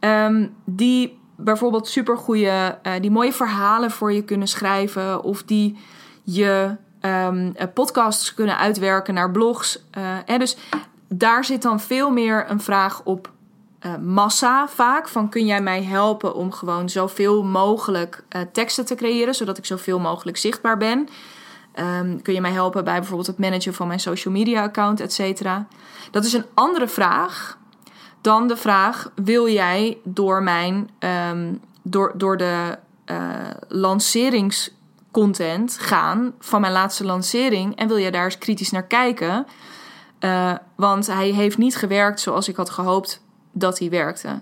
Um, 0.00 0.54
die 0.64 1.18
bijvoorbeeld 1.36 1.88
supergoeie, 1.88 2.78
uh, 2.82 2.92
die 3.00 3.10
mooie 3.10 3.32
verhalen 3.32 3.90
voor 3.90 4.12
je 4.12 4.22
kunnen 4.22 4.48
schrijven. 4.48 5.22
Of 5.22 5.42
die 5.42 5.78
je 6.22 6.76
um, 7.00 7.54
podcasts 7.74 8.34
kunnen 8.34 8.58
uitwerken 8.58 9.14
naar 9.14 9.30
blogs. 9.30 9.84
En 10.26 10.38
dus 10.38 10.56
daar 11.08 11.44
zit 11.44 11.62
dan 11.62 11.80
veel 11.80 12.10
meer 12.10 12.50
een 12.50 12.60
vraag 12.60 13.02
op 13.04 13.30
massa 14.00 14.68
vaak. 14.68 15.08
Van 15.08 15.28
kun 15.28 15.46
jij 15.46 15.60
mij 15.60 15.82
helpen 15.82 16.34
om 16.34 16.52
gewoon 16.52 16.88
zoveel 16.88 17.44
mogelijk 17.44 18.24
teksten 18.52 18.84
te 18.84 18.94
creëren. 18.94 19.34
Zodat 19.34 19.58
ik 19.58 19.66
zoveel 19.66 19.98
mogelijk 19.98 20.36
zichtbaar 20.36 20.76
ben. 20.76 21.08
Um, 21.80 22.22
kun 22.22 22.34
je 22.34 22.40
mij 22.40 22.52
helpen 22.52 22.84
bij 22.84 22.98
bijvoorbeeld 22.98 23.26
het 23.26 23.38
managen 23.38 23.74
van 23.74 23.86
mijn 23.86 24.00
social 24.00 24.34
media 24.34 24.62
account, 24.62 25.00
et 25.00 25.12
cetera? 25.12 25.66
Dat 26.10 26.24
is 26.24 26.32
een 26.32 26.46
andere 26.54 26.88
vraag 26.88 27.58
dan 28.20 28.48
de 28.48 28.56
vraag: 28.56 29.10
wil 29.14 29.48
jij 29.48 29.98
door 30.04 30.42
mijn 30.42 30.90
um, 31.30 31.60
door, 31.82 32.12
door 32.14 32.36
de 32.36 32.78
uh, 33.10 33.16
lanceringscontent 33.68 35.78
gaan 35.78 36.34
van 36.38 36.60
mijn 36.60 36.72
laatste 36.72 37.04
lancering 37.04 37.76
en 37.76 37.88
wil 37.88 37.98
jij 37.98 38.10
daar 38.10 38.24
eens 38.24 38.38
kritisch 38.38 38.70
naar 38.70 38.86
kijken? 38.86 39.46
Uh, 40.20 40.52
want 40.74 41.06
hij 41.06 41.28
heeft 41.28 41.58
niet 41.58 41.76
gewerkt 41.76 42.20
zoals 42.20 42.48
ik 42.48 42.56
had 42.56 42.70
gehoopt 42.70 43.22
dat 43.52 43.78
hij 43.78 43.90
werkte. 43.90 44.40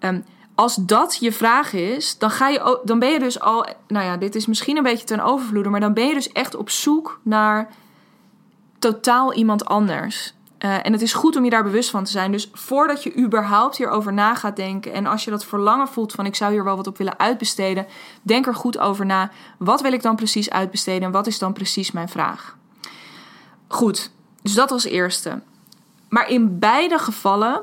Um, 0.00 0.24
als 0.54 0.74
dat 0.74 1.16
je 1.20 1.32
vraag 1.32 1.72
is, 1.72 2.18
dan, 2.18 2.30
ga 2.30 2.48
je, 2.48 2.80
dan 2.84 2.98
ben 2.98 3.10
je 3.10 3.18
dus 3.18 3.40
al. 3.40 3.66
Nou 3.88 4.04
ja, 4.04 4.16
dit 4.16 4.34
is 4.34 4.46
misschien 4.46 4.76
een 4.76 4.82
beetje 4.82 5.06
ten 5.06 5.20
overvloede, 5.20 5.68
maar 5.68 5.80
dan 5.80 5.94
ben 5.94 6.06
je 6.06 6.14
dus 6.14 6.32
echt 6.32 6.54
op 6.54 6.70
zoek 6.70 7.20
naar 7.22 7.68
totaal 8.78 9.32
iemand 9.32 9.64
anders. 9.64 10.34
Uh, 10.64 10.86
en 10.86 10.92
het 10.92 11.02
is 11.02 11.12
goed 11.12 11.36
om 11.36 11.44
je 11.44 11.50
daar 11.50 11.62
bewust 11.62 11.90
van 11.90 12.04
te 12.04 12.10
zijn. 12.10 12.32
Dus 12.32 12.50
voordat 12.52 13.02
je 13.02 13.16
überhaupt 13.16 13.76
hierover 13.76 14.12
na 14.12 14.34
gaat 14.34 14.56
denken. 14.56 14.92
En 14.92 15.06
als 15.06 15.24
je 15.24 15.30
dat 15.30 15.44
verlangen 15.44 15.88
voelt 15.88 16.12
van 16.12 16.26
ik 16.26 16.34
zou 16.34 16.52
hier 16.52 16.64
wel 16.64 16.76
wat 16.76 16.86
op 16.86 16.98
willen 16.98 17.18
uitbesteden. 17.18 17.86
Denk 18.22 18.46
er 18.46 18.54
goed 18.54 18.78
over 18.78 19.06
na. 19.06 19.30
Wat 19.58 19.80
wil 19.80 19.92
ik 19.92 20.02
dan 20.02 20.16
precies 20.16 20.50
uitbesteden 20.50 21.02
en 21.02 21.10
wat 21.10 21.26
is 21.26 21.38
dan 21.38 21.52
precies 21.52 21.90
mijn 21.90 22.08
vraag? 22.08 22.56
Goed, 23.68 24.10
dus 24.42 24.54
dat 24.54 24.70
als 24.70 24.84
eerste. 24.84 25.40
Maar 26.08 26.28
in 26.28 26.58
beide 26.58 26.98
gevallen, 26.98 27.60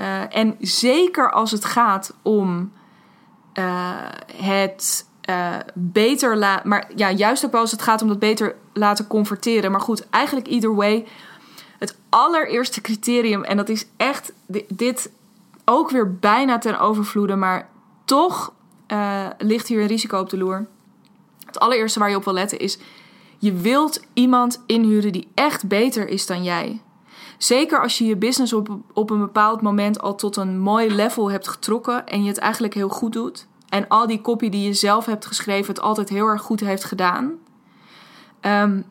uh, 0.00 0.36
en 0.36 0.56
zeker 0.60 1.32
als 1.32 1.50
het 1.50 1.64
gaat 1.64 2.14
om 2.22 2.72
uh, 3.54 3.90
het 4.36 5.06
uh, 5.30 5.56
beter 5.74 6.36
laten. 6.36 6.68
Maar 6.68 6.90
ja, 6.94 7.10
juist 7.10 7.44
ook 7.44 7.52
wel 7.52 7.60
als 7.60 7.70
het 7.70 7.82
gaat 7.82 8.02
om 8.02 8.08
dat 8.08 8.18
beter 8.18 8.54
laten 8.72 9.06
converteren. 9.06 9.70
Maar 9.70 9.80
goed, 9.80 10.08
eigenlijk 10.10 10.46
either 10.46 10.74
way. 10.74 11.06
Het 11.78 11.98
allereerste 12.08 12.80
criterium, 12.80 13.44
en 13.44 13.56
dat 13.56 13.68
is 13.68 13.86
echt 13.96 14.32
dit 14.68 15.10
ook 15.64 15.90
weer 15.90 16.14
bijna 16.14 16.58
ten 16.58 16.80
overvloede, 16.80 17.36
maar 17.36 17.68
toch 18.04 18.52
ligt 19.38 19.68
hier 19.68 19.80
een 19.80 19.86
risico 19.86 20.18
op 20.18 20.30
de 20.30 20.36
loer. 20.36 20.66
Het 21.46 21.58
allereerste 21.58 21.98
waar 21.98 22.10
je 22.10 22.16
op 22.16 22.24
wil 22.24 22.32
letten 22.32 22.58
is: 22.58 22.78
je 23.38 23.52
wilt 23.52 24.00
iemand 24.12 24.62
inhuren 24.66 25.12
die 25.12 25.28
echt 25.34 25.68
beter 25.68 26.08
is 26.08 26.26
dan 26.26 26.42
jij. 26.42 26.80
Zeker 27.42 27.80
als 27.80 27.98
je 27.98 28.04
je 28.04 28.16
business 28.16 28.52
op, 28.52 28.68
op 28.92 29.10
een 29.10 29.18
bepaald 29.18 29.62
moment 29.62 30.00
al 30.00 30.14
tot 30.14 30.36
een 30.36 30.58
mooi 30.58 30.94
level 30.94 31.30
hebt 31.30 31.48
getrokken 31.48 32.06
en 32.06 32.22
je 32.22 32.28
het 32.28 32.38
eigenlijk 32.38 32.74
heel 32.74 32.88
goed 32.88 33.12
doet. 33.12 33.46
En 33.68 33.88
al 33.88 34.06
die 34.06 34.20
copy 34.20 34.48
die 34.48 34.66
je 34.66 34.72
zelf 34.72 35.06
hebt 35.06 35.26
geschreven 35.26 35.74
het 35.74 35.82
altijd 35.82 36.08
heel 36.08 36.26
erg 36.26 36.42
goed 36.42 36.60
heeft 36.60 36.84
gedaan. 36.84 37.32
Um, 38.40 38.84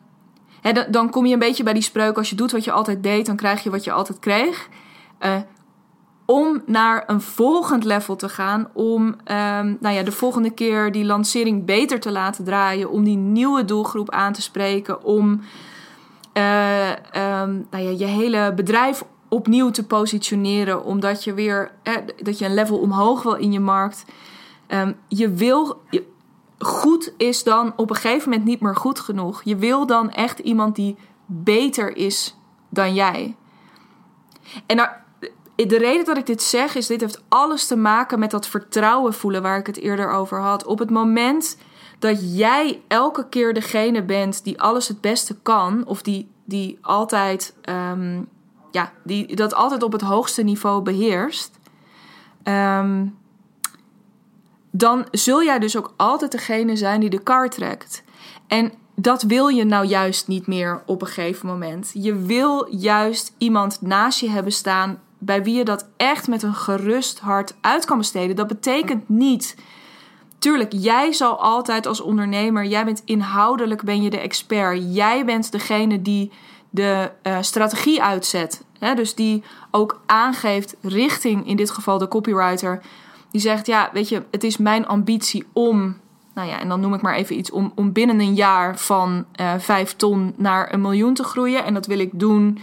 dan, 0.90 1.10
kom 1.10 1.26
je 1.26 1.32
een 1.32 1.38
beetje 1.38 1.62
bij 1.62 1.72
die 1.72 1.82
spreuk: 1.82 2.16
als 2.16 2.30
je 2.30 2.36
doet 2.36 2.52
wat 2.52 2.64
je 2.64 2.72
altijd 2.72 3.02
deed, 3.02 3.26
dan 3.26 3.36
krijg 3.36 3.62
je 3.62 3.70
wat 3.70 3.84
je 3.84 3.92
altijd 3.92 4.18
kreeg. 4.18 4.68
Uh, 5.20 5.36
om 6.24 6.62
naar 6.66 7.04
een 7.06 7.20
volgend 7.20 7.84
level 7.84 8.16
te 8.16 8.28
gaan, 8.28 8.68
om 8.72 9.06
um, 9.06 9.76
nou 9.80 9.94
ja, 9.94 10.02
de 10.02 10.12
volgende 10.12 10.50
keer 10.50 10.92
die 10.92 11.04
lancering 11.04 11.64
beter 11.64 12.00
te 12.00 12.10
laten 12.10 12.44
draaien, 12.44 12.90
om 12.90 13.04
die 13.04 13.16
nieuwe 13.16 13.64
doelgroep 13.64 14.10
aan 14.10 14.32
te 14.32 14.42
spreken, 14.42 15.04
om 15.04 15.40
uh, 16.34 16.90
um, 16.90 17.66
nou 17.70 17.84
ja, 17.84 17.90
je 17.90 18.04
hele 18.04 18.52
bedrijf 18.54 19.04
opnieuw 19.28 19.70
te 19.70 19.86
positioneren, 19.86 20.84
omdat 20.84 21.24
je 21.24 21.34
weer 21.34 21.72
eh, 21.82 21.94
dat 22.22 22.38
je 22.38 22.44
een 22.44 22.54
level 22.54 22.78
omhoog 22.78 23.22
wil 23.22 23.34
in 23.34 23.52
je 23.52 23.60
markt. 23.60 24.04
Um, 24.68 24.96
je 25.08 25.30
wil 25.30 25.82
goed 26.58 27.12
is 27.16 27.42
dan 27.42 27.72
op 27.76 27.90
een 27.90 27.96
gegeven 27.96 28.30
moment 28.30 28.48
niet 28.48 28.60
meer 28.60 28.76
goed 28.76 29.00
genoeg. 29.00 29.42
Je 29.44 29.56
wil 29.56 29.86
dan 29.86 30.10
echt 30.10 30.38
iemand 30.38 30.76
die 30.76 30.96
beter 31.26 31.96
is 31.96 32.36
dan 32.68 32.94
jij. 32.94 33.36
En 34.66 34.76
nou, 34.76 34.88
de 35.56 35.78
reden 35.78 36.04
dat 36.04 36.16
ik 36.16 36.26
dit 36.26 36.42
zeg 36.42 36.74
is: 36.74 36.86
dit 36.86 37.00
heeft 37.00 37.22
alles 37.28 37.66
te 37.66 37.76
maken 37.76 38.18
met 38.18 38.30
dat 38.30 38.46
vertrouwen 38.46 39.14
voelen 39.14 39.42
waar 39.42 39.58
ik 39.58 39.66
het 39.66 39.78
eerder 39.78 40.10
over 40.10 40.40
had. 40.40 40.64
Op 40.64 40.78
het 40.78 40.90
moment 40.90 41.56
dat 42.02 42.36
jij 42.36 42.82
elke 42.88 43.28
keer 43.28 43.54
degene 43.54 44.02
bent 44.02 44.44
die 44.44 44.60
alles 44.60 44.88
het 44.88 45.00
beste 45.00 45.36
kan, 45.42 45.86
of 45.86 46.02
die, 46.02 46.30
die 46.44 46.78
altijd, 46.80 47.54
um, 47.68 48.28
ja, 48.70 48.92
die 49.04 49.36
dat 49.36 49.54
altijd 49.54 49.82
op 49.82 49.92
het 49.92 50.00
hoogste 50.00 50.42
niveau 50.42 50.82
beheerst. 50.82 51.58
Um, 52.44 53.18
dan 54.70 55.06
zul 55.10 55.42
jij 55.42 55.58
dus 55.58 55.76
ook 55.76 55.94
altijd 55.96 56.32
degene 56.32 56.76
zijn 56.76 57.00
die 57.00 57.10
de 57.10 57.22
kar 57.22 57.50
trekt. 57.50 58.02
En 58.46 58.72
dat 58.94 59.22
wil 59.22 59.48
je 59.48 59.64
nou 59.64 59.86
juist 59.86 60.28
niet 60.28 60.46
meer 60.46 60.82
op 60.86 61.00
een 61.00 61.06
gegeven 61.06 61.46
moment. 61.46 61.90
Je 61.94 62.16
wil 62.16 62.66
juist 62.70 63.34
iemand 63.38 63.80
naast 63.80 64.20
je 64.20 64.30
hebben 64.30 64.52
staan 64.52 65.00
bij 65.18 65.42
wie 65.42 65.54
je 65.54 65.64
dat 65.64 65.88
echt 65.96 66.28
met 66.28 66.42
een 66.42 66.54
gerust 66.54 67.18
hart 67.18 67.54
uit 67.60 67.84
kan 67.84 67.98
besteden. 67.98 68.36
Dat 68.36 68.46
betekent 68.46 69.08
niet. 69.08 69.56
Tuurlijk, 70.42 70.72
jij 70.76 71.12
zal 71.12 71.40
altijd 71.40 71.86
als 71.86 72.00
ondernemer, 72.00 72.64
jij 72.64 72.84
bent 72.84 73.02
inhoudelijk 73.04 73.82
ben 73.82 74.02
je 74.02 74.10
de 74.10 74.18
expert. 74.18 74.94
Jij 74.94 75.24
bent 75.24 75.52
degene 75.52 76.02
die 76.02 76.30
de 76.70 77.10
uh, 77.22 77.36
strategie 77.40 78.02
uitzet. 78.02 78.64
Hè? 78.78 78.94
Dus 78.94 79.14
die 79.14 79.42
ook 79.70 80.00
aangeeft 80.06 80.76
richting, 80.80 81.46
in 81.46 81.56
dit 81.56 81.70
geval 81.70 81.98
de 81.98 82.08
copywriter 82.08 82.82
die 83.30 83.40
zegt: 83.40 83.66
Ja, 83.66 83.90
weet 83.92 84.08
je, 84.08 84.22
het 84.30 84.44
is 84.44 84.56
mijn 84.56 84.86
ambitie 84.86 85.46
om. 85.52 85.96
Nou 86.34 86.48
ja, 86.48 86.60
en 86.60 86.68
dan 86.68 86.80
noem 86.80 86.94
ik 86.94 87.02
maar 87.02 87.14
even 87.14 87.38
iets 87.38 87.50
om, 87.50 87.72
om 87.74 87.92
binnen 87.92 88.20
een 88.20 88.34
jaar 88.34 88.78
van 88.78 89.24
uh, 89.40 89.52
vijf 89.58 89.96
ton 89.96 90.34
naar 90.36 90.72
een 90.72 90.80
miljoen 90.80 91.14
te 91.14 91.24
groeien. 91.24 91.64
En 91.64 91.74
dat 91.74 91.86
wil 91.86 91.98
ik 91.98 92.10
doen. 92.12 92.58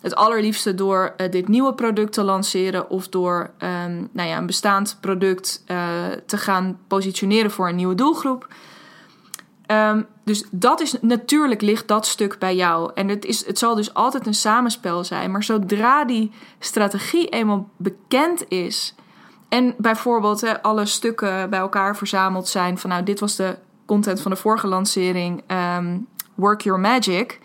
Het 0.00 0.14
allerliefste 0.14 0.74
door 0.74 1.14
uh, 1.16 1.30
dit 1.30 1.48
nieuwe 1.48 1.74
product 1.74 2.12
te 2.12 2.22
lanceren 2.22 2.90
of 2.90 3.08
door 3.08 3.50
um, 3.58 4.08
nou 4.12 4.28
ja, 4.28 4.36
een 4.36 4.46
bestaand 4.46 4.98
product 5.00 5.64
uh, 5.66 5.78
te 6.26 6.36
gaan 6.36 6.78
positioneren 6.86 7.50
voor 7.50 7.68
een 7.68 7.76
nieuwe 7.76 7.94
doelgroep. 7.94 8.48
Um, 9.66 10.06
dus 10.24 10.44
dat 10.50 10.80
is 10.80 10.96
natuurlijk 11.00 11.60
ligt 11.60 11.88
dat 11.88 12.06
stuk 12.06 12.38
bij 12.38 12.56
jou. 12.56 12.90
En 12.94 13.08
het, 13.08 13.24
is, 13.24 13.46
het 13.46 13.58
zal 13.58 13.74
dus 13.74 13.94
altijd 13.94 14.26
een 14.26 14.34
samenspel 14.34 15.04
zijn. 15.04 15.30
Maar 15.30 15.42
zodra 15.42 16.04
die 16.04 16.32
strategie 16.58 17.28
eenmaal 17.28 17.68
bekend 17.76 18.48
is, 18.48 18.94
en 19.50 19.74
bijvoorbeeld 19.78 20.62
alle 20.62 20.86
stukken 20.86 21.50
bij 21.50 21.58
elkaar 21.58 21.96
verzameld 21.96 22.48
zijn 22.48 22.78
van 22.78 22.90
nou, 22.90 23.02
dit 23.02 23.20
was 23.20 23.36
de 23.36 23.56
content 23.86 24.20
van 24.20 24.30
de 24.30 24.36
vorige 24.36 24.66
lancering, 24.66 25.42
um, 25.76 26.06
Work 26.34 26.60
Your 26.60 26.80
Magic. 26.80 27.40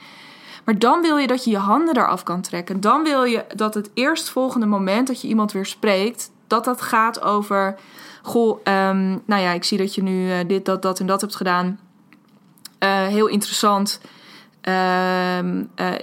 Maar 0.65 0.79
dan 0.79 1.01
wil 1.01 1.17
je 1.17 1.27
dat 1.27 1.43
je 1.43 1.49
je 1.49 1.57
handen 1.57 1.97
eraf 1.97 2.23
kan 2.23 2.41
trekken. 2.41 2.81
Dan 2.81 3.03
wil 3.03 3.23
je 3.23 3.45
dat 3.55 3.73
het 3.73 3.89
eerstvolgende 3.93 4.65
moment 4.65 5.07
dat 5.07 5.21
je 5.21 5.27
iemand 5.27 5.51
weer 5.51 5.65
spreekt, 5.65 6.31
dat 6.47 6.65
dat 6.65 6.81
gaat 6.81 7.21
over. 7.21 7.75
Goh, 8.21 8.59
um, 8.63 9.21
nou 9.25 9.41
ja, 9.41 9.51
ik 9.51 9.63
zie 9.63 9.77
dat 9.77 9.95
je 9.95 10.03
nu 10.03 10.27
uh, 10.27 10.35
dit, 10.47 10.65
dat, 10.65 10.81
dat 10.81 10.99
en 10.99 11.05
dat 11.05 11.21
hebt 11.21 11.35
gedaan. 11.35 11.79
Uh, 12.79 13.07
heel 13.07 13.27
interessant. 13.27 14.01
Uh, 14.67 15.37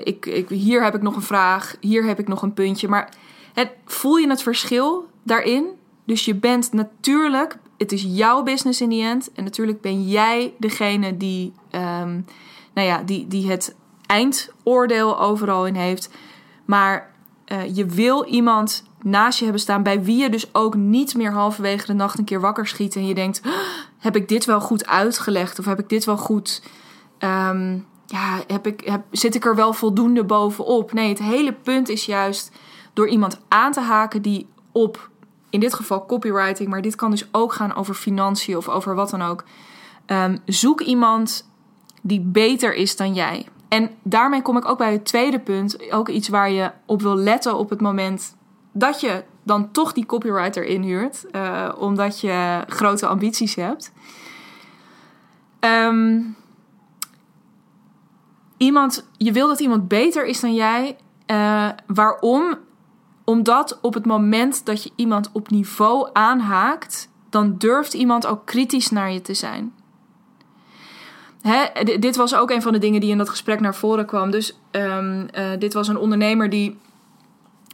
ik, 0.04 0.26
ik, 0.26 0.49
hier 0.49 0.85
heb 0.85 0.95
ik 0.95 1.02
nog 1.02 1.16
een 1.16 1.23
vraag. 1.23 1.76
Hier 1.81 2.04
heb 2.04 2.19
ik 2.19 2.28
nog 2.28 2.42
een 2.42 2.54
puntje. 2.54 2.88
Maar 2.88 3.09
het, 3.52 3.71
voel 3.85 4.16
je 4.16 4.28
het 4.28 4.42
verschil 4.42 5.09
daarin? 5.23 5.66
Dus 6.04 6.25
je 6.25 6.35
bent 6.35 6.73
natuurlijk, 6.73 7.57
het 7.78 7.92
is 7.92 8.07
jouw 8.09 8.42
business 8.42 8.81
in 8.81 8.88
die 8.88 9.04
end. 9.04 9.33
En 9.33 9.45
natuurlijk 9.45 9.81
ben 9.81 10.09
jij 10.09 10.54
degene 10.59 11.16
die, 11.16 11.52
um, 11.71 12.25
nou 12.75 12.87
ja, 12.87 13.02
die, 13.02 13.26
die 13.28 13.50
het 13.50 13.75
eindoordeel 14.12 15.21
overal 15.21 15.66
in 15.66 15.75
heeft. 15.75 16.11
Maar 16.64 17.11
uh, 17.47 17.76
je 17.76 17.87
wil 17.87 18.25
iemand 18.25 18.85
naast 19.02 19.38
je 19.38 19.45
hebben 19.45 19.62
staan 19.62 19.83
bij 19.83 20.02
wie 20.02 20.23
je 20.23 20.31
dus 20.31 20.54
ook 20.54 20.75
niet 20.75 21.14
meer 21.14 21.33
halverwege 21.33 21.87
de 21.87 21.92
nacht 21.92 22.19
een 22.19 22.25
keer 22.25 22.40
wakker 22.40 22.66
schiet. 22.66 22.97
En 22.97 23.07
je 23.07 23.14
denkt: 23.14 23.40
heb 23.99 24.16
ik 24.16 24.28
dit 24.28 24.45
wel 24.45 24.61
goed 24.61 24.87
uitgelegd? 24.87 25.59
Of 25.59 25.64
heb 25.64 25.78
ik 25.78 25.88
dit 25.88 26.04
wel 26.04 26.16
goed. 26.16 26.62
Um, 27.19 27.87
ja, 28.07 28.42
heb 28.47 28.66
ik, 28.66 28.92
zit 29.11 29.35
ik 29.35 29.45
er 29.45 29.54
wel 29.54 29.73
voldoende 29.73 30.25
bovenop? 30.25 30.92
Nee, 30.92 31.09
het 31.09 31.19
hele 31.19 31.52
punt 31.52 31.88
is 31.88 32.04
juist 32.04 32.52
door 32.92 33.09
iemand 33.09 33.40
aan 33.49 33.73
te 33.73 33.81
haken 33.81 34.23
die 34.23 34.49
op 34.73 35.11
in 35.50 35.61
dit 35.61 35.75
geval 35.75 36.07
copywriting, 36.07 36.69
maar 36.69 36.83
dit 36.83 36.95
kan 36.95 37.11
dus 37.11 37.28
ook 37.31 37.52
gaan 37.52 37.75
over 37.75 37.95
financiën 37.95 38.57
of 38.57 38.69
over 38.69 38.95
wat 38.95 39.11
dan 39.11 39.23
ook. 39.23 39.45
Um, 40.07 40.38
zoek 40.45 40.81
iemand 40.81 41.49
die 42.02 42.21
beter 42.21 42.75
is 42.75 42.97
dan 42.97 43.14
jij. 43.14 43.47
En 43.73 43.91
daarmee 44.02 44.43
kom 44.43 44.57
ik 44.57 44.69
ook 44.69 44.79
bij 44.79 44.93
het 44.93 45.05
tweede 45.05 45.41
punt. 45.41 45.91
Ook 45.93 46.09
iets 46.09 46.29
waar 46.29 46.50
je 46.50 46.71
op 46.87 47.02
wil 47.02 47.17
letten 47.17 47.57
op 47.57 47.71
het 47.71 47.81
moment 47.81 48.37
dat 48.73 49.00
je 49.00 49.25
dan 49.43 49.71
toch 49.71 49.93
die 49.93 50.07
copywriter 50.07 50.64
inhuurt, 50.64 51.25
uh, 51.33 51.69
omdat 51.79 52.21
je 52.21 52.64
grote 52.69 53.07
ambities 53.07 53.55
hebt. 53.55 53.93
Um, 55.61 56.37
iemand, 58.57 59.09
je 59.17 59.33
wil 59.33 59.49
dat 59.49 59.61
iemand 59.61 59.88
beter 59.88 60.26
is 60.26 60.41
dan 60.41 60.55
jij. 60.55 60.97
Uh, 61.26 61.69
waarom? 61.87 62.59
Omdat 63.25 63.79
op 63.83 63.95
het 63.95 64.07
moment 64.07 64.67
dat 64.67 64.83
je 64.83 64.91
iemand 64.97 65.31
op 65.33 65.50
niveau 65.50 66.11
aanhaakt, 66.12 67.09
dan 67.31 67.59
durft 67.59 67.95
iemand 67.95 68.26
ook 68.26 68.47
kritisch 68.47 68.91
naar 68.91 69.12
je 69.12 69.21
te 69.21 69.35
zijn. 69.35 69.73
Hè, 71.43 71.85
dit 71.99 72.17
was 72.17 72.35
ook 72.35 72.51
een 72.51 72.63
van 72.63 72.73
de 72.73 72.79
dingen 72.79 73.01
die 73.01 73.11
in 73.11 73.19
dat 73.19 73.29
gesprek 73.29 73.61
naar 73.61 73.75
voren 73.75 74.07
kwam. 74.07 74.31
Dus 74.31 74.59
um, 74.71 75.29
uh, 75.35 75.51
dit 75.59 75.73
was 75.73 75.89
een 75.89 75.99
ondernemer 75.99 76.51
die 76.51 76.79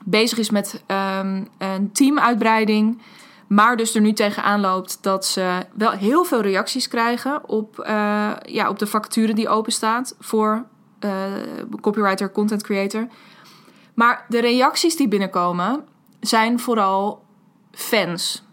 bezig 0.05 0.39
is 0.39 0.51
met 0.51 0.83
um, 0.87 1.49
een 1.59 1.93
teamuitbreiding. 1.93 3.03
Maar 3.47 3.77
dus 3.77 3.95
er 3.95 4.01
nu 4.01 4.13
tegenaan 4.13 4.61
loopt 4.61 4.99
dat 5.03 5.27
ze 5.27 5.67
wel 5.75 5.91
heel 5.91 6.25
veel 6.25 6.41
reacties 6.41 6.89
krijgen 6.89 7.49
op, 7.49 7.79
uh, 7.79 8.33
ja, 8.43 8.69
op 8.69 8.79
de 8.79 8.87
facturen 8.87 9.35
die 9.35 9.49
openstaat 9.49 10.17
voor 10.19 10.65
uh, 11.05 11.13
copywriter, 11.81 12.33
content 12.33 12.63
creator. 12.63 13.07
Maar 13.95 14.25
de 14.29 14.41
reacties 14.41 14.97
die 14.97 15.09
binnenkomen 15.09 15.85
zijn 16.21 16.61
vooral 16.61 17.25
fans. 17.73 18.48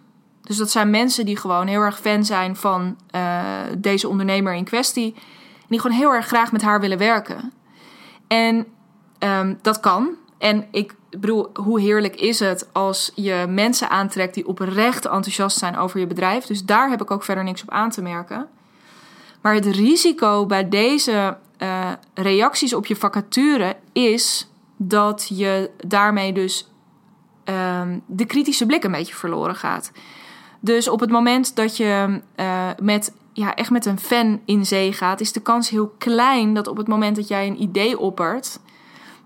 Dus 0.46 0.58
dat 0.58 0.72
zijn 0.72 0.90
mensen 0.90 1.26
die 1.26 1.38
gewoon 1.38 1.68
heel 1.68 1.82
erg 1.82 2.00
fan 2.00 2.26
zijn 2.26 2.56
van 2.56 2.98
uh, 3.16 3.42
deze 3.78 4.08
ondernemer 4.08 4.54
in 4.54 4.64
kwestie. 4.64 5.14
En 5.56 5.68
die 5.70 5.80
gewoon 5.80 5.98
heel 5.98 6.14
erg 6.14 6.28
graag 6.28 6.52
met 6.52 6.62
haar 6.62 6.80
willen 6.80 6.98
werken. 6.98 7.52
En 8.28 8.66
um, 9.20 9.60
dat 9.62 9.80
kan. 9.80 10.10
En 10.38 10.68
ik 10.72 10.96
bedoel, 11.10 11.50
hoe 11.54 11.80
heerlijk 11.80 12.16
is 12.16 12.40
het 12.40 12.70
als 12.74 13.12
je 13.16 13.46
mensen 13.50 13.90
aantrekt 13.90 14.34
die 14.34 14.48
oprecht 14.48 15.06
enthousiast 15.06 15.58
zijn 15.58 15.78
over 15.78 16.00
je 16.00 16.08
bedrijf. 16.08 16.46
Dus 16.46 16.64
daar 16.64 16.90
heb 16.90 17.02
ik 17.02 17.12
ook 17.12 17.24
verder 17.24 17.44
niks 17.44 17.62
op 17.62 17.70
aan 17.70 17.90
te 17.90 18.02
merken. 18.02 18.48
Maar 19.42 19.54
het 19.54 19.66
risico 19.66 20.46
bij 20.46 20.70
deze 20.70 21.38
uh, 21.60 21.92
reacties 22.14 22.74
op 22.74 22.86
je 22.86 22.96
vacature 22.96 23.76
is 23.94 24.50
dat 24.78 25.28
je 25.30 25.72
daarmee 25.88 26.34
dus 26.34 26.70
um, 27.46 28.02
de 28.06 28.26
kritische 28.26 28.66
blik 28.66 28.84
een 28.84 28.92
beetje 28.92 29.16
verloren 29.16 29.56
gaat. 29.56 29.92
Dus 30.60 30.88
op 30.88 31.00
het 31.00 31.10
moment 31.10 31.56
dat 31.56 31.78
je 31.78 32.22
uh, 32.36 32.70
met, 32.82 33.14
ja, 33.34 33.56
echt 33.56 33.70
met 33.70 33.86
een 33.86 34.00
fan 34.00 34.42
in 34.46 34.66
zee 34.66 34.94
gaat, 34.94 35.20
is 35.20 35.32
de 35.32 35.42
kans 35.42 35.70
heel 35.70 35.94
klein 35.98 36.54
dat 36.54 36.68
op 36.68 36.78
het 36.78 36.88
moment 36.88 37.16
dat 37.16 37.28
jij 37.28 37.48
een 37.48 37.62
idee 37.62 38.00
oppert, 38.00 38.60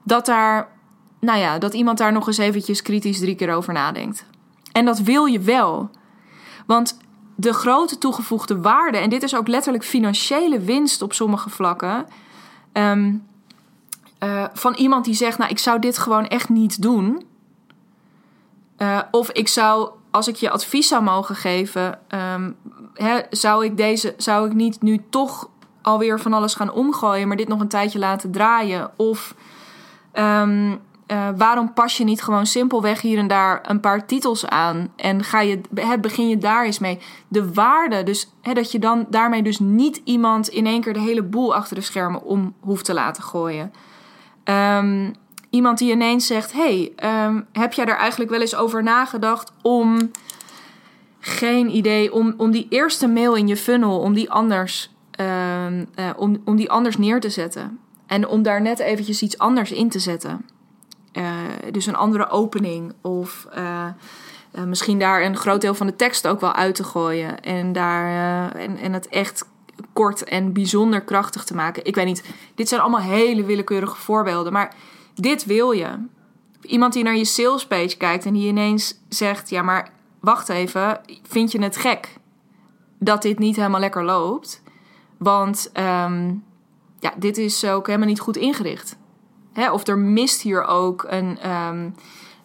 dat 0.04 0.26
daar, 0.26 0.68
nou 1.20 1.40
ja, 1.40 1.58
dat 1.58 1.74
iemand 1.74 1.98
daar 1.98 2.12
nog 2.12 2.28
eens 2.28 2.38
eventjes 2.38 2.82
kritisch 2.82 3.20
drie 3.20 3.36
keer 3.36 3.54
over 3.54 3.74
nadenkt. 3.74 4.26
En 4.72 4.86
dat 4.86 5.00
wil 5.00 5.26
je 5.26 5.40
wel. 5.40 5.90
Want 6.66 6.98
de 7.36 7.54
grote 7.54 7.98
toegevoegde 7.98 8.62
waarde, 8.62 8.98
en 8.98 9.10
dit 9.10 9.24
is 9.24 9.36
ook 9.36 9.48
letterlijk 9.48 9.84
financiële 9.84 10.60
winst 10.60 11.02
op 11.02 11.14
sommige 11.14 11.50
vlakken. 11.50 12.06
Um, 12.74 13.28
uh, 14.24 14.46
van 14.54 14.74
iemand 14.74 15.06
die 15.06 15.14
zegt: 15.14 15.38
Nou, 15.38 15.52
ik 15.52 15.60
zou 15.60 15.80
dit 15.80 15.98
gewoon 15.98 16.28
echt 16.28 16.50
niet 16.50 16.82
doen. 16.82 17.24
Uh, 18.78 19.00
of 19.12 19.32
ik 19.32 19.48
zou, 19.48 19.90
als 20.20 20.28
ik 20.28 20.36
je 20.36 20.50
advies 20.50 20.88
zou 20.88 21.04
mogen 21.04 21.36
geven, 21.36 22.00
hè, 22.94 23.20
zou 23.30 23.66
ik 23.66 23.78
deze, 23.78 24.14
zou 24.18 24.48
ik 24.48 24.54
niet 24.54 24.82
nu 24.82 25.02
toch 25.10 25.50
alweer 25.82 26.20
van 26.20 26.34
alles 26.34 26.56
gaan 26.56 26.72
omgooien, 26.72 27.28
maar 27.28 27.38
dit 27.38 27.48
nog 27.48 27.60
een 27.60 27.68
tijdje 27.68 28.00
laten 28.00 28.32
draaien? 28.32 28.92
Of 28.96 29.36
um, 30.14 30.72
uh, 30.72 31.28
waarom 31.38 31.74
pas 31.74 31.98
je 31.98 32.04
niet 32.04 32.22
gewoon 32.22 32.46
simpelweg 32.46 33.02
hier 33.02 33.18
en 33.18 33.28
daar 33.28 33.60
een 33.64 33.80
paar 33.80 34.06
titels 34.06 34.48
aan 34.48 34.94
en 34.96 35.24
ga 35.24 35.42
je, 35.42 35.62
begin 36.02 36.30
je 36.30 36.38
daar 36.38 36.66
eens 36.66 36.80
mee? 36.80 37.00
De 37.28 37.54
waarde, 37.54 38.04
dus 38.04 38.32
dat 38.42 38.72
je 38.72 38.80
dan 38.80 39.06
daarmee 39.10 39.44
dus 39.44 39.60
niet 39.60 40.02
iemand 40.04 40.48
in 40.48 40.66
één 40.66 40.82
keer 40.82 40.94
de 40.94 41.00
hele 41.00 41.24
boel 41.24 41.56
achter 41.56 41.76
de 41.76 41.82
schermen 41.82 42.24
om 42.24 42.54
hoeft 42.60 42.86
te 42.86 42.94
laten 42.94 43.24
gooien. 43.24 43.74
Um, 44.44 45.14
iemand 45.50 45.78
die 45.78 45.92
ineens 45.92 46.28
zegt: 46.28 46.54
Hey, 46.54 46.94
um, 47.26 47.48
heb 47.52 47.74
jij 47.74 47.86
er 47.86 47.98
eigenlijk 47.98 48.32
wel 48.32 48.42
eens 48.42 48.56
over 48.56 48.84
nagedacht 48.84 49.52
om. 49.62 50.12
Geen 51.20 51.76
idee, 51.76 52.14
om, 52.14 52.34
om 52.38 52.52
die 52.52 52.68
eerste 52.70 53.08
mail 53.08 53.36
in 53.36 53.48
je 53.48 53.58
funnel, 53.58 54.00
om 54.00 54.14
die 54.14 54.32
anders, 54.32 54.92
uh, 55.20 55.66
om, 56.16 56.42
om 56.46 56.56
die 56.56 56.72
anders 56.72 56.98
neer 56.98 57.20
te 57.20 57.30
zetten. 57.30 57.80
En 58.06 58.28
om 58.28 58.44
daar 58.44 58.62
net 58.62 58.80
eventjes 58.80 59.22
iets 59.22 59.38
anders 59.38 59.72
in 59.72 59.90
te 59.90 60.00
zetten. 60.00 60.46
Uh, 61.14 61.26
dus 61.72 61.86
een 61.86 61.96
andere 61.96 62.30
opening. 62.30 62.94
Of 63.02 63.48
uh, 63.58 63.86
misschien 64.66 65.00
daar 65.00 65.24
een 65.24 65.38
groot 65.38 65.62
deel 65.62 65.74
van 65.74 65.88
de 65.88 65.96
tekst 65.96 66.28
ook 66.28 66.42
wel 66.42 66.54
uit 66.54 66.76
te 66.76 66.84
gooien. 66.84 67.42
En, 67.42 67.72
daar, 67.72 68.52
en, 68.52 68.78
en 68.78 68.94
het 68.94 69.08
echt 69.08 69.46
kort 69.94 70.24
en 70.24 70.54
bijzonder 70.54 71.02
krachtig 71.02 71.44
te 71.44 71.56
maken. 71.56 71.86
Ik 71.86 71.96
weet 71.96 72.06
niet, 72.06 72.24
dit 72.56 72.68
zijn 72.68 72.82
allemaal 72.82 73.02
hele 73.02 73.44
willekeurige 73.44 73.96
voorbeelden. 73.96 74.54
Maar 74.54 74.74
dit 75.22 75.46
wil 75.46 75.72
je. 75.72 76.06
Iemand 76.62 76.94
die 76.94 77.04
naar 77.04 77.16
je 77.16 77.26
salespage 77.26 77.98
kijkt 77.98 78.26
en 78.26 78.34
die 78.34 78.48
ineens 78.48 79.00
zegt: 79.10 79.50
Ja, 79.50 79.62
maar 79.62 79.92
wacht 80.20 80.50
even, 80.50 81.02
vind 81.24 81.52
je 81.52 81.62
het 81.62 81.78
gek 81.78 82.18
dat 83.00 83.22
dit 83.22 83.40
niet 83.40 83.56
helemaal 83.56 83.80
lekker 83.80 84.04
loopt? 84.04 84.64
Want 85.18 85.72
um, 85.74 86.44
ja, 87.00 87.14
dit 87.18 87.38
is 87.38 87.66
ook 87.66 87.88
helemaal 87.88 88.08
niet 88.08 88.20
goed 88.20 88.38
ingericht. 88.38 88.98
Hè? 89.54 89.72
Of 89.72 89.88
er 89.88 89.98
mist 89.98 90.42
hier 90.42 90.66
ook 90.66 91.06
een. 91.08 91.50
Um, 91.50 91.96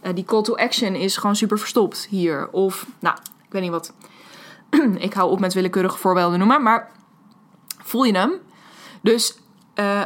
uh, 0.03 0.14
die 0.14 0.25
call 0.25 0.42
to 0.42 0.55
action 0.55 0.94
is 0.94 1.16
gewoon 1.16 1.37
super 1.37 1.59
verstopt 1.59 2.07
hier. 2.11 2.49
Of, 2.51 2.87
nou, 2.99 3.16
ik 3.46 3.53
weet 3.53 3.62
niet 3.62 3.70
wat. 3.70 3.94
ik 4.99 5.12
hou 5.12 5.31
op 5.31 5.40
met 5.40 5.55
willekeurige 5.55 5.99
voorbeelden 5.99 6.38
noemen, 6.38 6.62
maar 6.62 6.90
voel 7.83 8.05
je 8.05 8.16
hem? 8.16 8.33
Dus 9.03 9.38
uh, 9.75 10.03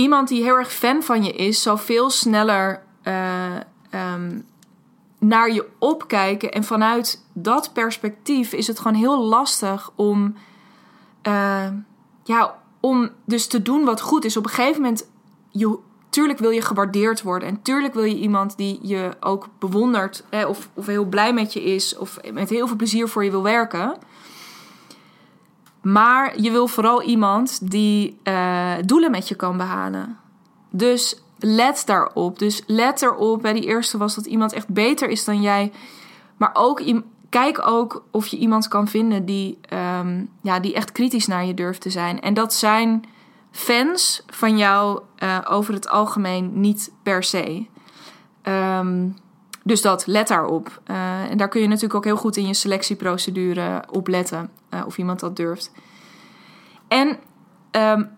iemand 0.00 0.28
die 0.28 0.42
heel 0.42 0.56
erg 0.56 0.72
fan 0.72 1.02
van 1.02 1.24
je 1.24 1.32
is, 1.32 1.62
zal 1.62 1.78
veel 1.78 2.10
sneller 2.10 2.82
uh, 3.04 3.56
um, 4.14 4.46
naar 5.18 5.52
je 5.52 5.66
opkijken. 5.78 6.52
En 6.52 6.64
vanuit 6.64 7.24
dat 7.32 7.72
perspectief 7.72 8.52
is 8.52 8.66
het 8.66 8.78
gewoon 8.78 8.96
heel 8.96 9.24
lastig 9.24 9.90
om, 9.94 10.34
uh, 11.28 11.68
ja, 12.24 12.58
om 12.80 13.10
dus 13.24 13.46
te 13.46 13.62
doen 13.62 13.84
wat 13.84 14.00
goed 14.00 14.24
is. 14.24 14.36
Op 14.36 14.44
een 14.44 14.50
gegeven 14.50 14.82
moment, 14.82 15.10
je, 15.50 15.78
tuurlijk 16.10 16.38
wil 16.38 16.50
je 16.50 16.62
gewaardeerd 16.62 17.22
worden. 17.22 17.48
En 17.48 17.62
tuurlijk 17.62 17.94
wil 17.94 18.04
je 18.04 18.16
iemand 18.16 18.56
die 18.56 18.78
je 18.82 19.16
ook 19.20 19.48
bewondert, 19.58 20.24
hè, 20.30 20.46
of, 20.46 20.68
of 20.74 20.86
heel 20.86 21.04
blij 21.04 21.32
met 21.32 21.52
je 21.52 21.62
is, 21.62 21.96
of 21.96 22.18
met 22.32 22.50
heel 22.50 22.66
veel 22.66 22.76
plezier 22.76 23.08
voor 23.08 23.24
je 23.24 23.30
wil 23.30 23.42
werken. 23.42 23.96
Maar 25.82 26.40
je 26.40 26.50
wil 26.50 26.66
vooral 26.66 27.02
iemand 27.02 27.70
die 27.70 28.18
uh, 28.24 28.72
doelen 28.84 29.10
met 29.10 29.28
je 29.28 29.34
kan 29.34 29.56
behalen. 29.56 30.18
Dus 30.70 31.22
let 31.38 31.82
daarop. 31.86 32.38
Dus 32.38 32.62
let 32.66 33.02
erop. 33.02 33.42
Bij 33.42 33.52
die 33.52 33.66
eerste 33.66 33.98
was 33.98 34.14
dat 34.14 34.26
iemand 34.26 34.52
echt 34.52 34.68
beter 34.68 35.08
is 35.08 35.24
dan 35.24 35.40
jij. 35.40 35.72
Maar 36.36 36.50
ook 36.52 36.82
kijk 37.28 37.66
ook 37.66 38.04
of 38.10 38.26
je 38.26 38.36
iemand 38.36 38.68
kan 38.68 38.88
vinden 38.88 39.24
die, 39.24 39.58
um, 39.98 40.28
ja, 40.42 40.60
die 40.60 40.74
echt 40.74 40.92
kritisch 40.92 41.26
naar 41.26 41.44
je 41.44 41.54
durft 41.54 41.80
te 41.80 41.90
zijn. 41.90 42.20
En 42.20 42.34
dat 42.34 42.54
zijn 42.54 43.04
fans 43.50 44.22
van 44.26 44.58
jou 44.58 45.00
uh, 45.22 45.38
over 45.48 45.74
het 45.74 45.88
algemeen 45.88 46.60
niet 46.60 46.92
per 47.02 47.22
se. 47.22 47.66
Um, 48.42 49.16
dus 49.70 49.82
dat, 49.82 50.06
let 50.06 50.28
daarop. 50.28 50.80
Uh, 50.90 51.30
en 51.30 51.36
daar 51.36 51.48
kun 51.48 51.60
je 51.60 51.66
natuurlijk 51.66 51.94
ook 51.94 52.04
heel 52.04 52.16
goed 52.16 52.36
in 52.36 52.46
je 52.46 52.54
selectieprocedure 52.54 53.82
op 53.90 54.08
letten. 54.08 54.50
Uh, 54.74 54.82
of 54.86 54.98
iemand 54.98 55.20
dat 55.20 55.36
durft. 55.36 55.72
En 56.88 57.18
um, 57.70 58.10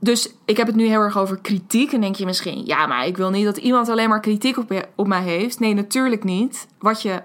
dus 0.00 0.34
ik 0.44 0.56
heb 0.56 0.66
het 0.66 0.76
nu 0.76 0.86
heel 0.86 1.00
erg 1.00 1.18
over 1.18 1.38
kritiek. 1.38 1.92
En 1.92 2.00
denk 2.00 2.16
je 2.16 2.24
misschien, 2.24 2.66
ja, 2.66 2.86
maar 2.86 3.06
ik 3.06 3.16
wil 3.16 3.30
niet 3.30 3.44
dat 3.44 3.56
iemand 3.56 3.88
alleen 3.88 4.08
maar 4.08 4.20
kritiek 4.20 4.56
op, 4.56 4.88
op 4.94 5.06
mij 5.06 5.22
heeft. 5.22 5.60
Nee, 5.60 5.74
natuurlijk 5.74 6.24
niet. 6.24 6.66
Wat 6.78 7.02
je 7.02 7.22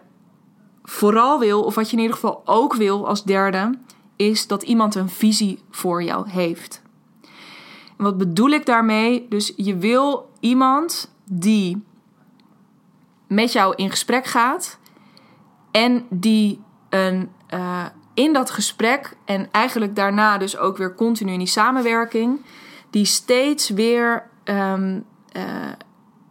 vooral 0.84 1.40
wil, 1.40 1.64
of 1.64 1.76
wat 1.76 1.90
je 1.90 1.96
in 1.96 2.02
ieder 2.02 2.16
geval 2.16 2.42
ook 2.46 2.74
wil 2.74 3.08
als 3.08 3.24
derde, 3.24 3.78
is 4.16 4.48
dat 4.48 4.64
iemand 4.64 4.96
een 4.96 5.10
visie 5.10 5.60
voor 5.72 6.04
jou 6.04 6.30
heeft. 6.30 6.82
Wat 7.98 8.18
bedoel 8.18 8.50
ik 8.50 8.66
daarmee? 8.66 9.26
Dus 9.30 9.54
je 9.56 9.78
wil 9.78 10.30
iemand 10.40 11.12
die 11.26 11.84
met 13.28 13.52
jou 13.52 13.76
in 13.76 13.90
gesprek 13.90 14.26
gaat 14.26 14.78
en 15.72 16.06
die 16.10 16.62
een, 16.90 17.32
uh, 17.54 17.86
in 18.14 18.34
dat 18.34 18.52
gesprek 18.52 19.18
en 19.26 19.48
eigenlijk 19.52 19.96
daarna 19.96 20.38
dus 20.38 20.58
ook 20.58 20.78
weer 20.78 20.96
continu 20.96 21.32
in 21.32 21.38
die 21.38 21.48
samenwerking, 21.48 22.46
die 22.90 23.06
steeds 23.06 23.70
weer, 23.70 24.30
um, 24.44 25.06
uh, 25.38 25.44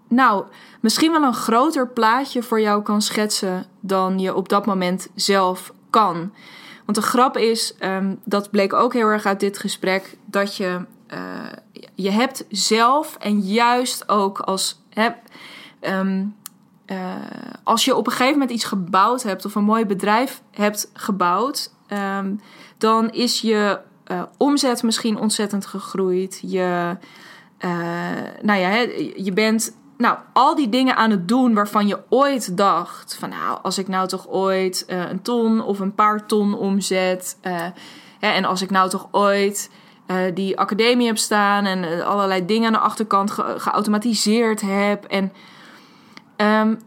nou, 0.08 0.44
misschien 0.80 1.12
wel 1.12 1.22
een 1.22 1.34
groter 1.34 1.88
plaatje 1.88 2.42
voor 2.42 2.60
jou 2.60 2.82
kan 2.82 3.02
schetsen 3.02 3.66
dan 3.80 4.18
je 4.18 4.34
op 4.34 4.48
dat 4.48 4.66
moment 4.66 5.08
zelf 5.14 5.72
kan. 5.90 6.32
Want 6.84 6.98
de 6.98 7.02
grap 7.02 7.36
is, 7.36 7.74
um, 7.80 8.20
dat 8.24 8.50
bleek 8.50 8.72
ook 8.72 8.92
heel 8.92 9.08
erg 9.08 9.24
uit 9.24 9.40
dit 9.40 9.58
gesprek, 9.58 10.16
dat 10.24 10.56
je, 10.56 10.84
uh, 11.14 11.18
je 11.94 12.10
hebt 12.10 12.44
zelf 12.48 13.16
en 13.16 13.40
juist 13.40 14.08
ook 14.08 14.40
als. 14.40 14.80
Um, 15.80 16.34
uh, 16.92 17.14
als 17.62 17.84
je 17.84 17.96
op 17.96 18.06
een 18.06 18.12
gegeven 18.12 18.32
moment 18.32 18.50
iets 18.50 18.64
gebouwd 18.64 19.22
hebt 19.22 19.44
of 19.44 19.54
een 19.54 19.64
mooi 19.64 19.86
bedrijf 19.86 20.42
hebt 20.50 20.90
gebouwd, 20.92 21.72
um, 22.18 22.40
dan 22.78 23.10
is 23.10 23.40
je 23.40 23.78
uh, 24.06 24.22
omzet 24.36 24.82
misschien 24.82 25.18
ontzettend 25.18 25.66
gegroeid. 25.66 26.38
Je, 26.46 26.96
uh, 27.64 27.70
nou 28.42 28.60
ja, 28.60 28.70
je 29.16 29.30
bent 29.34 29.76
nou, 29.96 30.18
al 30.32 30.54
die 30.54 30.68
dingen 30.68 30.96
aan 30.96 31.10
het 31.10 31.28
doen 31.28 31.54
waarvan 31.54 31.86
je 31.86 31.98
ooit 32.08 32.56
dacht: 32.56 33.16
van 33.18 33.28
nou, 33.28 33.58
als 33.62 33.78
ik 33.78 33.88
nou 33.88 34.08
toch 34.08 34.28
ooit 34.28 34.84
een 34.86 35.22
ton 35.22 35.60
of 35.60 35.80
een 35.80 35.94
paar 35.94 36.26
ton 36.26 36.54
omzet. 36.54 37.38
En 38.20 38.44
als 38.44 38.62
ik 38.62 38.70
nou 38.70 38.88
toch 38.88 39.08
ooit 39.10 39.70
die 40.34 40.58
academie 40.58 41.06
heb 41.06 41.18
staan 41.18 41.64
en 41.64 42.04
allerlei 42.04 42.46
dingen 42.46 42.66
aan 42.66 42.72
de 42.72 42.78
achterkant 42.78 43.30
ge 43.30 43.54
geautomatiseerd 43.56 44.60
heb. 44.60 45.04
En 45.04 45.32
Um, 46.42 46.78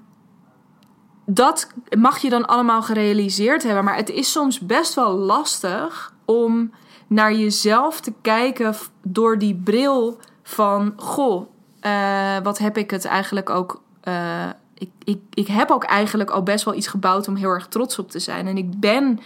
dat 1.26 1.68
mag 1.98 2.18
je 2.18 2.30
dan 2.30 2.46
allemaal 2.46 2.82
gerealiseerd 2.82 3.64
hebben, 3.64 3.84
maar 3.84 3.96
het 3.96 4.10
is 4.10 4.32
soms 4.32 4.60
best 4.60 4.94
wel 4.94 5.18
lastig 5.18 6.14
om 6.26 6.72
naar 7.08 7.34
jezelf 7.34 8.00
te 8.00 8.14
kijken 8.22 8.76
door 9.04 9.38
die 9.38 9.56
bril 9.56 10.20
van: 10.44 10.94
Goh, 10.96 11.48
uh, 11.82 12.38
wat 12.44 12.58
heb 12.58 12.78
ik 12.78 12.92
het 12.92 13.06
eigenlijk 13.06 13.50
ook 13.50 13.82
uh, 14.08 14.50
ik, 14.78 14.90
ik, 15.04 15.20
ik 15.34 15.48
heb 15.48 15.72
ook 15.72 15.84
eigenlijk 15.84 16.30
al 16.30 16.44
best 16.44 16.66
wel 16.66 16.74
iets 16.74 16.88
gebouwd 16.88 17.28
om 17.28 17.36
heel 17.36 17.50
erg 17.50 17.68
trots 17.68 18.00
op 18.00 18.12
te 18.12 18.20
zijn. 18.20 18.48
En 18.48 18.58
ik 18.58 18.80
ben 18.80 19.20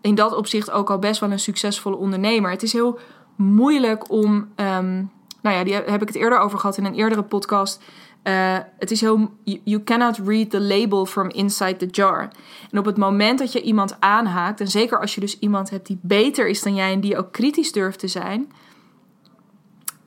in 0.00 0.14
dat 0.14 0.34
opzicht 0.34 0.70
ook 0.70 0.90
al 0.90 0.98
best 0.98 1.20
wel 1.20 1.30
een 1.30 1.38
succesvolle 1.38 1.96
ondernemer. 1.96 2.50
Het 2.50 2.62
is 2.62 2.72
heel 2.72 2.98
moeilijk 3.36 4.10
om. 4.10 4.48
Ehm, 4.54 5.02
nou 5.42 5.56
ja, 5.56 5.64
die 5.64 5.74
heb 5.74 6.02
ik 6.02 6.08
het 6.08 6.16
eerder 6.16 6.38
over 6.38 6.58
gehad 6.58 6.76
in 6.76 6.84
een 6.84 6.94
eerdere 6.94 7.22
podcast. 7.22 7.82
Uh, 8.24 8.58
het 8.78 8.90
is 8.90 9.00
heel. 9.00 9.30
You 9.44 9.84
cannot 9.84 10.18
read 10.24 10.50
the 10.50 10.60
label 10.60 11.06
from 11.06 11.30
inside 11.30 11.76
the 11.76 11.86
jar. 11.86 12.28
En 12.70 12.78
op 12.78 12.84
het 12.84 12.96
moment 12.96 13.38
dat 13.38 13.52
je 13.52 13.62
iemand 13.62 13.96
aanhaakt, 14.00 14.60
en 14.60 14.68
zeker 14.68 15.00
als 15.00 15.14
je 15.14 15.20
dus 15.20 15.38
iemand 15.38 15.70
hebt 15.70 15.86
die 15.86 15.98
beter 16.02 16.48
is 16.48 16.62
dan 16.62 16.74
jij 16.74 16.92
en 16.92 17.00
die 17.00 17.18
ook 17.18 17.32
kritisch 17.32 17.72
durft 17.72 17.98
te 17.98 18.08
zijn, 18.08 18.52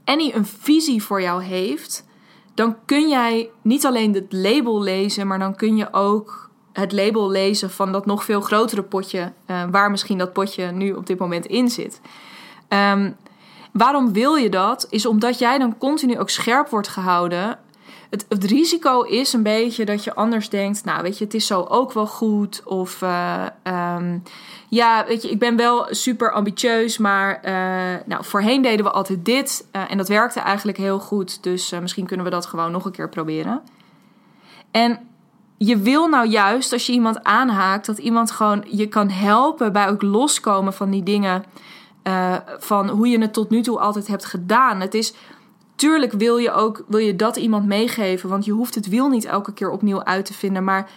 en 0.03 0.17
die 0.17 0.35
een 0.35 0.45
visie 0.45 1.03
voor 1.03 1.21
jou 1.21 1.43
heeft, 1.43 2.05
dan 2.53 2.75
kun 2.85 3.09
jij 3.09 3.49
niet 3.61 3.85
alleen 3.85 4.13
het 4.13 4.33
label 4.33 4.81
lezen, 4.81 5.27
maar 5.27 5.39
dan 5.39 5.55
kun 5.55 5.75
je 5.75 5.93
ook 5.93 6.49
het 6.73 6.91
label 6.91 7.29
lezen 7.29 7.69
van 7.69 7.91
dat 7.91 8.05
nog 8.05 8.23
veel 8.23 8.41
grotere 8.41 8.83
potje, 8.83 9.33
uh, 9.47 9.63
waar 9.71 9.91
misschien 9.91 10.17
dat 10.17 10.33
potje 10.33 10.71
nu 10.71 10.91
op 10.91 11.05
dit 11.05 11.19
moment 11.19 11.45
in 11.45 11.69
zit. 11.69 12.01
Um, 12.69 13.15
waarom 13.73 14.13
wil 14.13 14.35
je 14.35 14.49
dat? 14.49 14.87
Is 14.89 15.05
omdat 15.05 15.39
jij 15.39 15.57
dan 15.57 15.77
continu 15.77 16.19
ook 16.19 16.29
scherp 16.29 16.69
wordt 16.69 16.87
gehouden 16.87 17.59
het, 18.11 18.25
het, 18.29 18.43
risico 18.43 19.01
is 19.01 19.33
een 19.33 19.43
beetje 19.43 19.85
dat 19.85 20.03
je 20.03 20.13
anders 20.13 20.49
denkt, 20.49 20.83
nou 20.83 21.01
weet 21.01 21.17
je, 21.17 21.23
het 21.23 21.33
is 21.33 21.47
zo 21.47 21.61
ook 21.61 21.91
wel 21.91 22.07
goed. 22.07 22.61
Of 22.65 23.01
uh, 23.01 23.45
um, 23.97 24.23
ja, 24.69 25.05
weet 25.07 25.21
je, 25.21 25.29
ik 25.29 25.39
ben 25.39 25.55
wel 25.55 25.87
super 25.89 26.31
ambitieus, 26.31 26.97
maar 26.97 27.35
uh, 27.45 27.51
nou, 28.05 28.25
voorheen 28.25 28.61
deden 28.61 28.85
we 28.85 28.91
altijd 28.91 29.25
dit 29.25 29.67
uh, 29.75 29.91
en 29.91 29.97
dat 29.97 30.07
werkte 30.07 30.39
eigenlijk 30.39 30.77
heel 30.77 30.99
goed. 30.99 31.43
Dus 31.43 31.71
misschien 31.81 32.05
kunnen 32.05 32.25
we 32.25 32.31
dat 32.31 32.45
gewoon 32.45 32.71
nog 32.71 32.85
een 32.85 32.91
keer 32.91 33.09
proberen. 33.09 33.61
En 34.71 34.99
je 35.57 35.77
wil 35.77 36.07
nou 36.07 36.27
juist, 36.27 36.73
als 36.73 36.85
je 36.85 36.93
iemand 36.93 37.23
aanhaakt, 37.23 37.85
dat 37.85 37.97
iemand 37.97 38.31
gewoon 38.31 38.65
je 38.67 38.87
kan 38.87 39.09
helpen 39.09 39.73
bij 39.73 39.89
ook 39.89 40.01
loskomen 40.01 40.73
van 40.73 40.89
die 40.89 41.03
dingen. 41.03 41.43
van 42.59 42.89
hoe 42.89 43.07
je 43.07 43.19
het 43.19 43.33
tot 43.33 43.49
nu 43.49 43.61
toe 43.61 43.79
altijd 43.79 44.07
hebt 44.07 44.25
gedaan. 44.25 44.79
Het 44.79 44.93
is 44.93 45.13
tuurlijk 45.75 46.11
wil 46.11 46.37
je 46.37 46.51
ook 46.51 46.83
wil 46.87 46.99
je 46.99 47.15
dat 47.15 47.35
iemand 47.35 47.65
meegeven, 47.65 48.29
want 48.29 48.45
je 48.45 48.51
hoeft 48.51 48.75
het 48.75 48.89
wiel 48.89 49.09
niet 49.09 49.25
elke 49.25 49.53
keer 49.53 49.69
opnieuw 49.69 50.03
uit 50.03 50.25
te 50.25 50.33
vinden. 50.33 50.63
Maar 50.63 50.89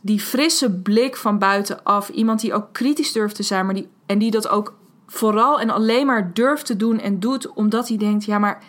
die 0.00 0.20
frisse 0.20 0.72
blik 0.72 1.16
van 1.16 1.38
buitenaf, 1.38 2.08
iemand 2.08 2.40
die 2.40 2.54
ook 2.54 2.72
kritisch 2.72 3.12
durft 3.12 3.34
te 3.34 3.42
zijn, 3.42 3.64
maar 3.64 3.74
die, 3.74 3.88
en 4.06 4.18
die 4.18 4.30
dat 4.30 4.48
ook 4.48 4.74
vooral 5.06 5.60
en 5.60 5.70
alleen 5.70 6.06
maar 6.06 6.34
durft 6.34 6.66
te 6.66 6.76
doen 6.76 7.00
en 7.00 7.20
doet, 7.20 7.52
omdat 7.52 7.88
hij 7.88 7.96
denkt: 7.96 8.24
ja, 8.24 8.38
maar 8.38 8.64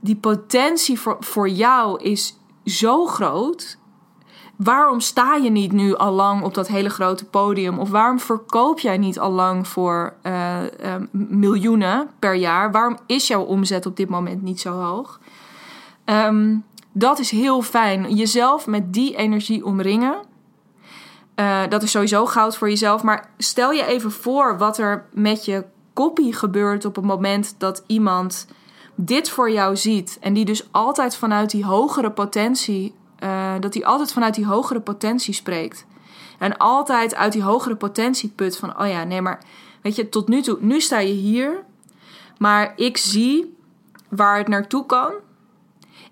die 0.00 0.16
potentie 0.16 1.00
voor, 1.00 1.16
voor 1.20 1.48
jou 1.48 2.02
is 2.02 2.38
zo 2.64 3.06
groot 3.06 3.78
waarom 4.58 5.00
sta 5.00 5.34
je 5.34 5.50
niet 5.50 5.72
nu 5.72 5.96
al 5.96 6.12
lang 6.12 6.42
op 6.42 6.54
dat 6.54 6.68
hele 6.68 6.88
grote 6.88 7.24
podium? 7.24 7.78
Of 7.78 7.90
waarom 7.90 8.20
verkoop 8.20 8.78
jij 8.78 8.98
niet 8.98 9.18
al 9.18 9.30
lang 9.30 9.68
voor 9.68 10.14
uh, 10.22 10.56
uh, 10.62 10.94
miljoenen 11.10 12.08
per 12.18 12.34
jaar? 12.34 12.72
Waarom 12.72 12.98
is 13.06 13.26
jouw 13.26 13.42
omzet 13.42 13.86
op 13.86 13.96
dit 13.96 14.08
moment 14.08 14.42
niet 14.42 14.60
zo 14.60 14.72
hoog? 14.72 15.20
Um, 16.04 16.64
dat 16.92 17.18
is 17.18 17.30
heel 17.30 17.62
fijn. 17.62 18.14
Jezelf 18.14 18.66
met 18.66 18.92
die 18.92 19.16
energie 19.16 19.64
omringen. 19.64 20.16
Uh, 21.36 21.60
dat 21.68 21.82
is 21.82 21.90
sowieso 21.90 22.26
goud 22.26 22.56
voor 22.56 22.68
jezelf. 22.68 23.02
Maar 23.02 23.30
stel 23.36 23.72
je 23.72 23.84
even 23.84 24.10
voor 24.10 24.58
wat 24.58 24.78
er 24.78 25.04
met 25.12 25.44
je 25.44 25.64
kopie 25.92 26.32
gebeurt 26.32 26.84
op 26.84 26.96
het 26.96 27.04
moment 27.04 27.54
dat 27.58 27.84
iemand 27.86 28.46
dit 28.94 29.30
voor 29.30 29.50
jou 29.50 29.76
ziet. 29.76 30.18
En 30.20 30.32
die 30.32 30.44
dus 30.44 30.68
altijd 30.70 31.16
vanuit 31.16 31.50
die 31.50 31.64
hogere 31.64 32.10
potentie 32.10 32.94
uh, 33.24 33.54
dat 33.60 33.74
hij 33.74 33.84
altijd 33.84 34.12
vanuit 34.12 34.34
die 34.34 34.46
hogere 34.46 34.80
potentie 34.80 35.34
spreekt. 35.34 35.86
En 36.38 36.56
altijd 36.56 37.14
uit 37.14 37.32
die 37.32 37.42
hogere 37.42 37.76
potentie 37.76 38.32
put 38.34 38.56
van, 38.56 38.80
oh 38.80 38.88
ja, 38.88 39.04
nee, 39.04 39.20
maar 39.20 39.42
weet 39.82 39.96
je, 39.96 40.08
tot 40.08 40.28
nu 40.28 40.42
toe, 40.42 40.58
nu 40.60 40.80
sta 40.80 40.98
je 40.98 41.12
hier, 41.12 41.64
maar 42.38 42.72
ik 42.76 42.96
zie 42.96 43.56
waar 44.08 44.38
het 44.38 44.48
naartoe 44.48 44.86
kan. 44.86 45.12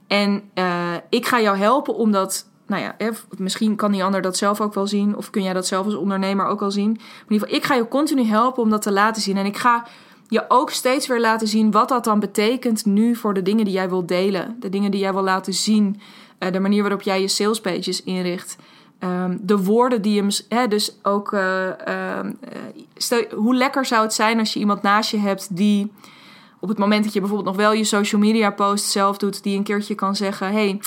En 0.07 0.51
uh, 0.55 0.95
ik 1.09 1.27
ga 1.27 1.41
jou 1.41 1.57
helpen 1.57 1.95
om 1.95 2.13
dat, 2.13 2.47
nou 2.67 2.83
ja, 2.83 2.97
misschien 3.37 3.77
kan 3.77 3.93
die 3.93 4.05
ander 4.05 4.23
dat 4.23 4.37
zelf 4.37 4.61
ook 4.61 4.75
wel 4.75 4.87
zien, 4.87 5.17
of 5.17 5.31
kun 5.31 5.43
jij 5.43 5.53
dat 5.53 5.67
zelf 5.67 5.85
als 5.85 5.95
ondernemer 5.95 6.47
ook 6.47 6.63
al 6.63 6.71
zien. 6.71 6.91
Maar 6.91 7.25
in 7.27 7.33
ieder 7.33 7.49
geval, 7.49 7.57
ik 7.57 7.65
ga 7.65 7.75
je 7.75 7.89
continu 7.89 8.25
helpen 8.25 8.63
om 8.63 8.71
dat 8.71 8.83
te 8.83 8.93
laten 8.93 9.23
zien. 9.23 9.37
En 9.37 9.47
ik 9.47 9.57
ga 9.57 9.87
je 10.29 10.45
ook 10.49 10.71
steeds 10.71 11.07
weer 11.07 11.21
laten 11.21 11.49
zien 11.49 11.71
wat 11.71 11.89
dat 11.89 12.05
dan 12.05 12.21
betekent 12.21 12.85
nu 12.85 13.17
voor 13.17 13.35
de 13.35 13.43
dingen 13.43 13.65
die 13.65 13.75
jij 13.75 13.89
wil 13.89 14.07
delen, 14.07 14.57
de 14.61 14.69
dingen 14.69 14.91
die 14.91 15.01
jij 15.01 15.13
wil 15.13 15.23
laten 15.23 15.55
zien. 15.55 16.01
Uh, 16.47 16.53
de 16.53 16.61
manier 16.61 16.83
waarop 16.83 17.03
jij 17.03 17.21
je 17.21 17.29
salespages 17.29 18.03
inricht. 18.03 18.57
Um, 19.01 19.39
de 19.43 19.59
woorden 19.59 20.03
die 20.03 20.23
je. 20.23 20.45
Hè, 20.49 20.69
dus 20.69 20.99
ook. 21.03 21.33
Uh, 21.33 21.67
uh, 21.89 22.21
stel, 22.95 23.25
hoe 23.35 23.55
lekker 23.55 23.87
zou 23.87 24.03
het 24.03 24.15
zijn 24.15 24.39
als 24.39 24.53
je 24.53 24.59
iemand 24.59 24.83
naast 24.83 25.11
je 25.11 25.19
hebt 25.19 25.57
die. 25.57 25.93
Op 26.61 26.69
het 26.69 26.79
moment 26.79 27.05
dat 27.05 27.13
je 27.13 27.21
bijvoorbeeld 27.21 27.49
nog 27.49 27.65
wel 27.65 27.73
je 27.73 27.85
social 27.85 28.21
media 28.21 28.51
post 28.51 28.85
zelf 28.85 29.19
doet, 29.19 29.43
die 29.43 29.57
een 29.57 29.63
keertje 29.63 29.95
kan 29.95 30.17
zeggen: 30.17 30.53
hey, 30.53 30.81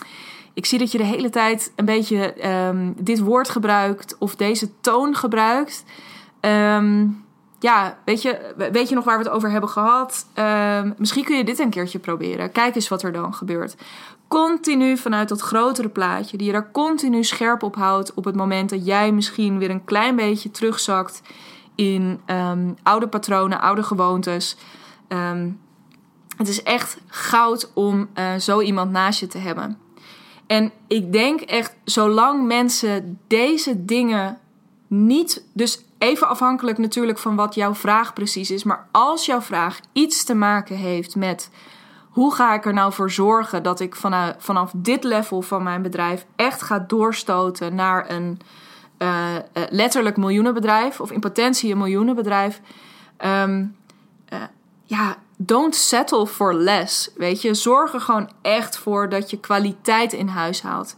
ik 0.54 0.66
zie 0.66 0.80
dat 0.80 0.92
je 0.92 0.98
de 0.98 1.04
hele 1.04 1.30
tijd 1.30 1.72
een 1.76 1.86
beetje 1.86 2.48
um, 2.68 2.94
dit 2.98 3.20
woord 3.20 3.50
gebruikt 3.50 4.18
of 4.18 4.36
deze 4.36 4.70
toon 4.82 5.16
gebruikt. 5.16 5.84
Ja, 7.60 7.98
weet 8.06 8.22
je, 8.22 8.54
weet 8.72 8.90
je 8.90 8.96
nog 8.96 9.04
waar 9.04 9.18
we 9.18 9.24
het 9.24 9.34
over 9.34 9.52
hebben 9.52 9.70
gehad? 9.70 10.26
Misschien 10.98 11.24
kun 11.24 11.38
je 11.38 11.44
dit 11.44 11.60
een 11.60 11.70
keertje 11.70 12.00
proberen. 12.00 12.52
Kijk 12.52 12.76
eens 12.76 12.88
wat 12.88 13.04
er 13.04 13.12
dan 13.12 13.34
gebeurt 13.34 13.76
continu 14.30 14.98
vanuit 14.98 15.30
dat 15.30 15.42
grotere 15.42 15.90
plaatje, 15.90 16.38
die 16.38 16.46
je 16.48 16.54
daar 16.54 16.72
continu 16.72 17.24
scherp 17.24 17.64
op 17.64 17.76
houdt 17.76 18.14
op 18.14 18.26
het 18.26 18.36
moment 18.36 18.70
dat 18.70 18.86
jij 18.86 19.12
misschien 19.12 19.58
weer 19.58 19.70
een 19.70 19.86
klein 19.86 20.16
beetje 20.16 20.52
terugzakt 20.52 21.22
in 21.76 22.20
um, 22.26 22.76
oude 22.84 23.08
patronen, 23.08 23.62
oude 23.62 23.84
gewoontes. 23.84 24.58
Um, 25.08 25.60
het 26.38 26.48
is 26.48 26.64
echt 26.64 26.98
goud 27.08 27.72
om 27.74 28.10
uh, 28.16 28.36
zo 28.36 28.62
iemand 28.62 28.92
naast 28.92 29.20
je 29.20 29.28
te 29.28 29.38
hebben. 29.38 29.78
En 30.48 30.72
ik 30.88 31.12
denk 31.12 31.42
echt, 31.42 31.76
zolang 31.84 32.48
mensen 32.48 33.20
deze 33.28 33.86
dingen 33.86 34.40
niet, 34.88 35.46
dus 35.54 35.84
even 35.98 36.28
afhankelijk 36.28 36.78
natuurlijk 36.78 37.18
van 37.18 37.36
wat 37.36 37.56
jouw 37.56 37.76
vraag 37.76 38.14
precies 38.14 38.52
is, 38.52 38.64
maar 38.64 38.88
als 38.92 39.26
jouw 39.26 39.42
vraag 39.42 39.80
iets 39.94 40.24
te 40.24 40.34
maken 40.34 40.76
heeft 40.76 41.16
met 41.16 41.50
hoe 42.20 42.34
ga 42.34 42.54
ik 42.54 42.66
er 42.66 42.74
nou 42.74 42.94
voor 42.94 43.12
zorgen 43.12 43.64
dat 43.64 43.80
ik 43.80 43.96
vanaf, 44.38 44.72
dit 44.76 45.04
level 45.04 45.42
van 45.42 45.64
mijn 45.64 45.82
bedrijf 45.82 46.26
echt 46.36 46.62
ga 46.62 46.80
doorstoten 46.80 47.76
naar 47.76 48.10
een 48.10 48.40
uh, 48.98 49.36
letterlijk 49.70 50.18
miljoenenbedrijf 50.18 51.00
of 51.00 51.12
in 51.12 51.20
potentie 51.20 51.72
een 51.72 51.78
miljoenenbedrijf. 51.78 52.62
Um, 53.26 53.76
uh, 54.34 54.40
ja, 54.84 55.18
don't 55.38 55.76
settle 55.76 56.28
for 56.28 56.54
less. 56.54 57.10
Weet 57.16 57.42
je, 57.42 57.54
zorg 57.54 57.94
er 57.94 58.02
gewoon 58.02 58.30
echt 58.42 58.78
voor 58.78 59.10
dat 59.10 59.30
je 59.30 59.40
kwaliteit 59.40 60.14
in 60.14 60.28
huis 60.28 60.62
haalt. 60.62 60.96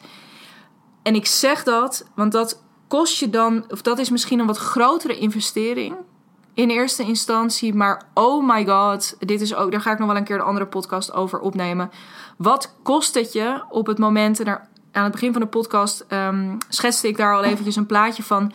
En 1.03 1.15
ik 1.15 1.25
zeg 1.25 1.63
dat, 1.63 2.05
want 2.15 2.31
dat 2.31 2.63
kost 2.87 3.19
je 3.19 3.29
dan, 3.29 3.65
of 3.69 3.81
dat 3.81 3.99
is 3.99 4.09
misschien 4.09 4.39
een 4.39 4.45
wat 4.45 4.57
grotere 4.57 5.17
investering 5.17 5.95
in 6.53 6.69
eerste 6.69 7.03
instantie. 7.03 7.73
Maar 7.73 8.03
oh 8.13 8.47
my 8.47 8.65
god, 8.65 9.15
dit 9.19 9.41
is 9.41 9.55
ook, 9.55 9.71
daar 9.71 9.81
ga 9.81 9.91
ik 9.91 9.99
nog 9.99 10.07
wel 10.07 10.17
een 10.17 10.23
keer 10.23 10.35
een 10.35 10.41
andere 10.41 10.67
podcast 10.67 11.13
over 11.13 11.39
opnemen. 11.39 11.91
Wat 12.37 12.75
kost 12.83 13.13
het 13.13 13.33
je 13.33 13.63
op 13.69 13.87
het 13.87 13.97
moment, 13.97 14.39
en 14.39 14.45
er, 14.45 14.67
aan 14.91 15.03
het 15.03 15.11
begin 15.11 15.31
van 15.31 15.41
de 15.41 15.47
podcast 15.47 16.05
um, 16.09 16.57
schetste 16.69 17.07
ik 17.07 17.17
daar 17.17 17.35
al 17.35 17.43
eventjes 17.43 17.75
een 17.75 17.85
plaatje 17.85 18.23
van. 18.23 18.51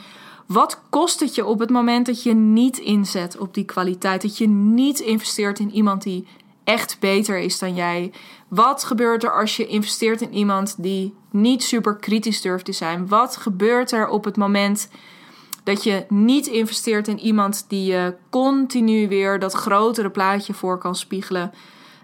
Wat 0.46 0.80
kost 0.90 1.20
het 1.20 1.34
je 1.34 1.44
op 1.46 1.58
het 1.58 1.70
moment 1.70 2.06
dat 2.06 2.22
je 2.22 2.34
niet 2.34 2.78
inzet 2.78 3.38
op 3.38 3.54
die 3.54 3.64
kwaliteit? 3.64 4.22
Dat 4.22 4.38
je 4.38 4.48
niet 4.48 5.00
investeert 5.00 5.58
in 5.58 5.70
iemand 5.70 6.02
die 6.02 6.26
echt 6.64 6.96
beter 7.00 7.38
is 7.38 7.58
dan 7.58 7.74
jij? 7.74 8.12
Wat 8.48 8.84
gebeurt 8.84 9.24
er 9.24 9.32
als 9.32 9.56
je 9.56 9.66
investeert 9.66 10.20
in 10.20 10.34
iemand 10.34 10.82
die 10.82 11.14
niet 11.30 11.62
super 11.62 11.96
kritisch 11.96 12.40
durft 12.40 12.64
te 12.64 12.72
zijn? 12.72 13.08
Wat 13.08 13.36
gebeurt 13.36 13.92
er 13.92 14.08
op 14.08 14.24
het 14.24 14.36
moment 14.36 14.88
dat 15.66 15.84
je 15.84 16.04
niet 16.08 16.46
investeert 16.46 17.08
in 17.08 17.18
iemand 17.18 17.64
die 17.68 17.84
je 17.84 18.14
continu 18.30 19.08
weer 19.08 19.38
dat 19.38 19.52
grotere 19.52 20.10
plaatje 20.10 20.54
voor 20.54 20.78
kan 20.78 20.94
spiegelen. 20.94 21.52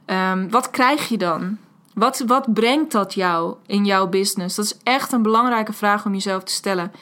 Um, 0.07 0.51
wat 0.51 0.71
krijg 0.71 1.09
je 1.09 1.19
dan? 1.19 1.59
Wat, 1.95 2.23
wat 2.27 2.55
brengt 2.55 2.93
dat 2.93 3.15
jou 3.15 3.55
in 3.67 3.85
jouw 3.85 4.09
business? 4.09 4.57
Dat 4.57 4.65
is 4.65 4.79
echt 4.83 5.13
een 5.13 5.23
belangrijke 5.23 5.73
vraag 5.73 6.05
om 6.05 6.13
jezelf 6.13 6.43
te 6.43 6.53
stellen. 6.53 6.93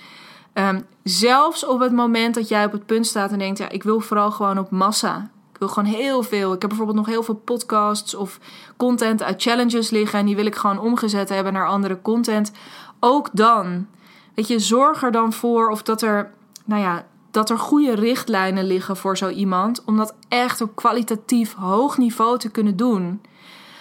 Um, 0.55 0.87
zelfs 1.03 1.67
op 1.67 1.81
het 1.81 1.93
moment 1.93 2.35
dat 2.35 2.49
jij 2.49 2.65
op 2.65 2.73
het 2.73 2.87
punt 2.87 3.07
staat 3.07 3.33
en 3.33 3.39
denkt: 3.39 3.59
ja, 3.59 3.69
ik 3.69 3.83
wil 3.83 4.01
vooral 4.01 4.31
gewoon 4.31 4.59
op 4.59 4.71
massa. 4.71 5.31
Ik 5.53 5.59
wil 5.59 5.69
gewoon 5.69 5.93
heel 5.93 6.23
veel. 6.23 6.53
Ik 6.53 6.61
heb 6.61 6.69
bijvoorbeeld 6.69 6.99
nog 6.99 7.07
heel 7.07 7.23
veel 7.23 7.35
podcasts 7.45 8.15
of 8.15 8.39
content 8.77 9.23
uit 9.23 9.43
challenges 9.43 9.91
liggen. 9.91 10.19
En 10.19 10.27
die 10.27 10.37
wil 10.37 10.47
ik 10.47 10.55
gewoon 10.55 10.79
omgezet 10.79 11.29
hebben 11.29 11.53
naar 11.53 11.67
andere 11.67 12.03
content. 12.03 12.53
Ook 12.99 13.29
dan. 13.33 13.87
Weet 14.35 14.49
je, 14.49 14.59
zorg 14.59 15.03
er 15.03 15.13
dan 15.13 15.33
voor 15.33 15.69
of 15.69 15.83
dat 15.83 16.03
er 16.03 16.39
nou 16.71 16.83
ja, 16.83 17.07
dat 17.31 17.51
er 17.51 17.59
goede 17.59 17.95
richtlijnen 17.95 18.65
liggen 18.65 18.97
voor 18.97 19.17
zo 19.17 19.29
iemand. 19.29 19.85
Om 19.85 19.97
dat 19.97 20.15
echt 20.29 20.61
op 20.61 20.77
kwalitatief 20.77 21.55
hoog 21.55 21.99
niveau 21.99 22.39
te 22.39 22.51
kunnen 22.51 22.77
doen. 22.77 23.21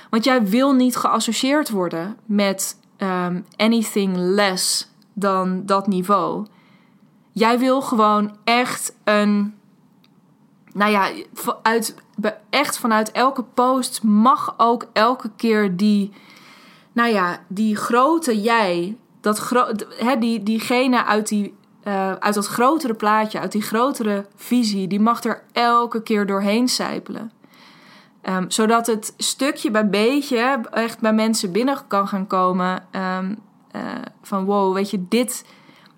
Want 0.10 0.24
jij 0.24 0.46
wil 0.46 0.74
niet 0.74 0.96
geassocieerd 0.96 1.70
worden 1.70 2.18
met 2.26 2.78
ehm, 2.98 3.42
anything 3.56 4.16
less 4.16 4.90
dan 5.14 5.66
dat 5.66 5.88
niveau. 5.88 6.46
Jij 7.32 7.60
wil 7.60 7.82
gewoon 7.82 8.36
echt 8.44 8.96
een. 9.04 9.54
Nou 10.74 10.92
ja, 10.92 11.10
uit, 11.62 11.96
echt 12.50 12.78
vanuit 12.78 13.12
elke 13.12 13.44
post 13.44 14.04
mag 14.04 14.54
ook 14.58 14.88
elke 14.94 15.32
keer 15.36 15.78
die. 15.78 16.12
Nou 16.92 17.10
ja, 17.10 17.40
die 17.48 17.76
grote 17.76 18.42
jij. 18.42 18.98
Dat 19.22 19.38
gro 19.38 19.66
hè, 19.98 20.18
die, 20.18 20.44
diegene 20.44 21.06
uit, 21.06 21.28
die, 21.28 21.58
uh, 21.90 22.12
uit 22.12 22.34
dat 22.34 22.48
grotere 22.48 22.94
plaatje, 22.94 23.40
uit 23.40 23.52
die 23.52 23.62
grotere 23.62 24.26
visie, 24.36 24.88
die 24.88 25.00
mag 25.00 25.24
er 25.24 25.44
elke 25.52 26.04
keer 26.04 26.26
doorheen 26.26 26.68
sijpelen. 26.68 27.32
Um, 28.24 28.52
zodat 28.52 28.88
het 28.88 29.14
stukje 29.18 29.72
bij 29.72 29.90
beetje 29.90 30.60
echt 30.72 31.00
bij 31.00 31.14
mensen 31.14 31.52
binnen 31.52 31.78
kan 31.88 32.08
gaan 32.08 32.28
komen. 32.28 32.84
Um, 32.92 33.38
uh, 33.76 33.82
van 34.22 34.46
wow, 34.46 34.74
weet 34.74 34.90
je, 34.90 35.06
dit, 35.10 35.46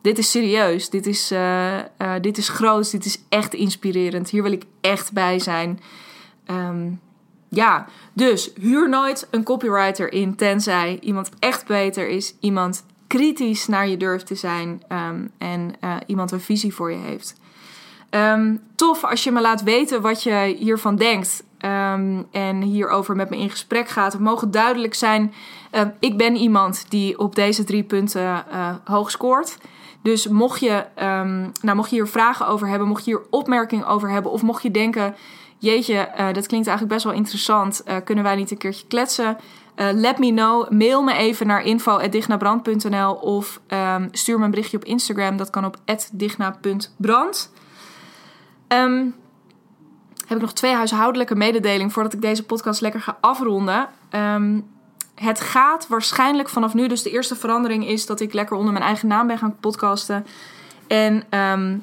dit 0.01 0.17
is 0.17 0.32
serieus. 0.32 0.89
Dit 0.89 1.06
is, 1.06 1.32
uh, 1.32 1.77
dit 2.21 2.38
is 2.38 2.49
groot. 2.49 2.91
Dit 2.91 3.06
is 3.06 3.23
echt 3.30 3.54
inspirerend. 3.54 4.30
Hier 4.30 4.43
wil 4.43 4.51
ik 4.51 4.63
echt 4.82 5.12
bij 5.12 5.39
zijn. 5.39 5.80
Um, 6.45 6.99
ja, 7.49 7.86
dus 8.13 8.51
huur 8.60 8.89
nooit 8.89 9.27
een 9.32 9.43
copywriter 9.43 10.13
in. 10.13 10.36
Tenzij 10.36 10.99
iemand 11.01 11.30
echt 11.39 11.67
beter 11.67 12.10
is. 12.10 12.36
Iemand 12.39 12.84
kritisch 13.12 13.67
naar 13.67 13.88
je 13.88 13.97
durft 13.97 14.26
te 14.26 14.36
zijn. 14.36 14.84
en 15.38 15.76
iemand 16.06 16.32
een 16.32 16.41
visie 16.41 16.74
voor 16.74 16.91
je 16.91 16.97
heeft. 16.97 17.36
Um, 18.12 18.62
tof 18.76 19.04
als 19.04 19.24
je 19.24 19.32
me 19.32 19.41
laat 19.41 19.63
weten 19.63 20.02
wat 20.02 20.24
je 20.24 20.56
hiervan 20.60 20.95
denkt. 20.95 21.43
Um, 21.65 22.28
en 22.32 22.62
hierover 22.62 23.15
met 23.15 23.30
me 23.30 23.38
in 23.38 23.50
gesprek 23.50 23.89
gaat. 23.89 24.13
Het 24.13 24.21
mogen 24.21 24.52
duidelijk 24.52 24.93
zijn. 24.93 25.34
Ik 26.00 26.17
ben 26.17 26.36
iemand 26.36 26.86
die 26.89 27.19
op 27.19 27.36
deze 27.36 27.63
drie 27.63 27.84
punten 27.84 28.21
uh, 28.52 28.76
hoog 28.84 29.12
scoort. 29.12 29.58
Dus 30.04 30.28
mocht 30.28 30.60
je, 30.60 30.86
nou, 31.62 31.76
mocht 31.76 31.89
je 31.89 31.95
hier 31.95 32.08
vragen 32.08 32.47
over 32.47 32.67
hebben, 32.67 32.88
mocht 32.88 33.06
je 33.06 33.12
hier 33.12 33.21
opmerkingen 33.30 33.88
over 33.88 34.10
hebben, 34.10 34.32
of 34.32 34.41
mocht 34.41 34.63
je 34.63 34.71
denken: 34.71 35.15
Jeetje, 35.58 35.93
uh, 35.93 36.34
dat 36.34 36.47
klinkt 36.47 36.67
eigenlijk 36.67 36.88
best 36.88 37.04
wel 37.04 37.13
interessant. 37.13 37.84
kunnen 38.04 38.24
wij 38.24 38.36
niet 38.36 38.52
een 38.52 38.58
keertje 38.58 38.88
kletsen? 38.88 39.38
Let 39.75 40.19
me 40.19 40.31
know. 40.31 40.69
Mail 40.69 41.01
me 41.01 41.13
even 41.13 41.47
naar 41.47 41.63
info.dignabrand.nl 41.63 43.13
of 43.13 43.62
um, 43.67 44.07
stuur 44.12 44.38
me 44.38 44.45
een 44.45 44.49
berichtje 44.49 44.77
op 44.77 44.84
Instagram. 44.84 45.38
Dat 45.38 45.49
kan 45.49 45.65
op 45.65 45.77
digna.brand. 46.12 47.51
Um, 48.67 49.15
heb 50.27 50.38
ik 50.38 50.43
nog 50.43 50.53
twee 50.53 50.73
huishoudelijke 50.73 51.36
mededelingen 51.36 51.91
voordat 51.91 52.13
ik 52.13 52.21
deze 52.21 52.45
podcast 52.45 52.81
lekker 52.81 53.01
ga 53.01 53.17
afronden. 53.21 53.88
Um, 54.12 54.69
het 55.15 55.39
gaat 55.39 55.88
waarschijnlijk 55.88 56.49
vanaf 56.49 56.73
nu, 56.73 56.88
dus 56.88 57.03
de 57.03 57.10
eerste 57.10 57.36
verandering 57.36 57.88
is 57.88 58.05
dat 58.05 58.19
ik 58.19 58.34
lekker 58.34 58.57
onder 58.57 58.73
mijn 58.73 58.86
eigen 58.86 59.07
naam 59.07 59.27
ben 59.27 59.38
gaan 59.38 59.55
podcasten. 59.60 60.25
En 60.88 61.23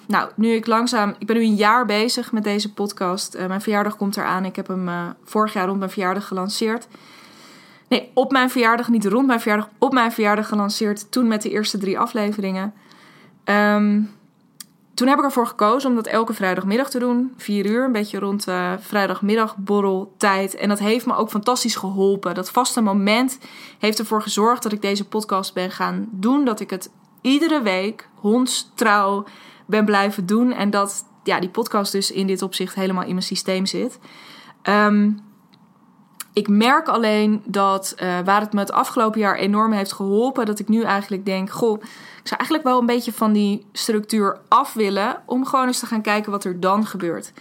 nou, 0.07 0.31
nu 0.35 0.53
ik 0.53 0.67
langzaam, 0.67 1.15
ik 1.19 1.27
ben 1.27 1.37
nu 1.37 1.43
een 1.43 1.55
jaar 1.55 1.87
bezig 1.87 2.33
met 2.33 2.45
deze 2.45 2.73
podcast. 2.73 3.35
Uh, 3.35 3.47
mijn 3.47 3.61
verjaardag 3.61 3.97
komt 3.97 4.17
eraan. 4.17 4.45
Ik 4.45 4.57
heb 4.57 4.67
hem 4.67 4.89
uh, 4.89 5.07
vorig 5.25 5.53
jaar 5.53 5.67
rond 5.67 5.79
mijn 5.79 5.91
verjaardag 5.91 6.27
gelanceerd. 6.27 6.89
Nee, 7.89 8.11
op 8.15 8.33
mijn 8.33 8.51
verjaardag, 8.51 8.89
niet 8.89 9.07
rond 9.07 9.27
mijn 9.27 9.41
verjaardag, 9.41 9.71
op 9.79 9.93
mijn 9.93 10.13
verjaardag 10.13 10.49
gelanceerd. 10.49 11.13
Toen 11.13 11.29
met 11.29 11.43
de 11.43 11.51
eerste 11.51 11.79
drie 11.79 11.99
afleveringen. 11.99 12.75
Um, 13.45 14.11
toen 14.95 15.09
heb 15.09 15.19
ik 15.19 15.25
ervoor 15.25 15.47
gekozen 15.47 15.91
om 15.91 15.97
dat 15.97 16.07
elke 16.07 16.33
vrijdagmiddag 16.33 16.91
te 16.91 16.99
doen. 16.99 17.33
Vier 17.37 17.67
uur, 17.67 17.85
een 17.85 17.93
beetje 17.93 18.19
rond 18.19 18.49
uh, 18.49 18.73
vrijdagmiddag 18.79 19.57
borreltijd. 19.57 20.55
En 20.55 20.69
dat 20.69 20.79
heeft 20.79 21.07
me 21.07 21.17
ook 21.17 21.31
fantastisch 21.31 21.77
geholpen. 21.77 22.35
Dat 22.35 22.51
vaste 22.51 22.81
moment 22.81 23.39
heeft 23.79 23.99
ervoor 23.99 24.23
gezorgd 24.23 24.63
dat 24.63 24.73
ik 24.73 24.83
deze 24.83 25.09
podcast 25.09 25.55
ben 25.55 25.71
gaan 25.71 26.09
doen. 26.11 26.45
Dat 26.45 26.61
ik 26.61 26.71
het 26.71 26.91
iedere 27.21 27.63
week 27.63 28.09
hondstrouw 28.15 29.25
ben 29.67 29.85
blijven 29.85 30.27
doen. 30.27 30.53
En 30.53 30.71
dat 30.71 31.05
ja, 31.25 31.41
die 31.41 31.51
podcast 31.51 31.93
dus 31.93 32.11
in 32.11 32.27
dit 32.27 32.43
opzicht 32.43 32.75
helemaal 32.75 33.05
in 33.05 33.13
mijn 33.13 33.23
systeem 33.23 33.67
zit. 33.67 33.99
Um, 34.63 35.21
ik 36.39 36.49
merk 36.49 36.89
alleen 36.89 37.43
dat 37.45 37.95
uh, 38.03 38.19
waar 38.25 38.41
het 38.41 38.53
me 38.53 38.61
het 38.61 38.73
afgelopen 38.73 39.21
jaar 39.21 39.37
enorm 39.37 39.73
heeft 39.73 39.93
geholpen, 39.93 40.47
dat 40.47 40.59
ik 40.59 40.69
nu 40.69 40.83
eigenlijk 40.83 41.25
denk: 41.25 41.51
Goh, 41.51 41.83
ik 41.83 42.29
zou 42.29 42.41
eigenlijk 42.41 42.65
wel 42.65 42.81
een 42.81 42.87
beetje 42.87 43.13
van 43.13 43.33
die 43.33 43.67
structuur 43.73 44.39
af 44.49 44.73
willen. 44.73 45.23
Om 45.27 45.47
gewoon 45.47 45.67
eens 45.67 45.79
te 45.79 45.87
gaan 45.87 46.03
kijken 46.03 46.31
wat 46.31 46.45
er 46.45 46.61
dan 46.61 46.87
gebeurt. 46.87 47.33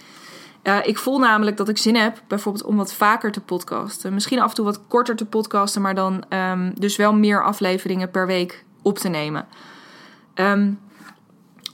Uh, 0.63 0.77
ik 0.83 0.97
voel 0.97 1.19
namelijk 1.19 1.57
dat 1.57 1.69
ik 1.69 1.77
zin 1.77 1.95
heb, 1.95 2.21
bijvoorbeeld 2.27 2.65
om 2.65 2.75
wat 2.75 2.93
vaker 2.93 3.31
te 3.31 3.41
podcasten. 3.41 4.13
Misschien 4.13 4.39
af 4.39 4.49
en 4.49 4.55
toe 4.55 4.65
wat 4.65 4.87
korter 4.87 5.15
te 5.15 5.25
podcasten, 5.25 5.81
maar 5.81 5.95
dan 5.95 6.23
um, 6.29 6.71
dus 6.79 6.95
wel 6.95 7.13
meer 7.13 7.43
afleveringen 7.43 8.11
per 8.11 8.27
week 8.27 8.63
op 8.81 8.97
te 8.97 9.09
nemen. 9.09 9.47
Um, 10.35 10.79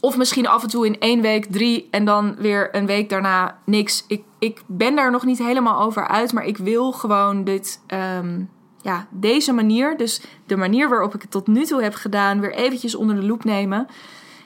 of 0.04 0.18
misschien 0.18 0.48
af 0.48 0.64
en 0.64 0.70
toe 0.70 0.86
in 0.86 1.00
één 1.00 1.22
week 1.22 1.46
drie 1.46 1.88
en 1.92 2.06
dan 2.06 2.36
weer 2.38 2.76
een 2.76 2.86
week 2.86 3.10
daarna 3.10 3.58
niks. 3.66 4.04
Ik, 4.08 4.24
ik 4.40 4.62
ben 4.68 4.96
daar 4.96 5.12
nog 5.12 5.26
niet 5.26 5.38
helemaal 5.38 5.82
over 5.82 6.08
uit, 6.08 6.34
maar 6.34 6.46
ik 6.46 6.58
wil 6.58 6.92
gewoon 6.92 7.44
dit, 7.44 7.82
um, 8.18 8.50
ja, 8.82 9.08
deze 9.10 9.54
manier, 9.54 9.98
dus 9.98 10.22
de 10.46 10.56
manier 10.56 10.90
waarop 10.90 11.16
ik 11.16 11.22
het 11.22 11.32
tot 11.32 11.48
nu 11.48 11.66
toe 11.66 11.84
heb 11.84 11.94
gedaan, 11.94 12.40
weer 12.40 12.54
eventjes 12.54 12.96
onder 12.96 13.16
de 13.16 13.24
loep 13.24 13.44
nemen. 13.44 13.88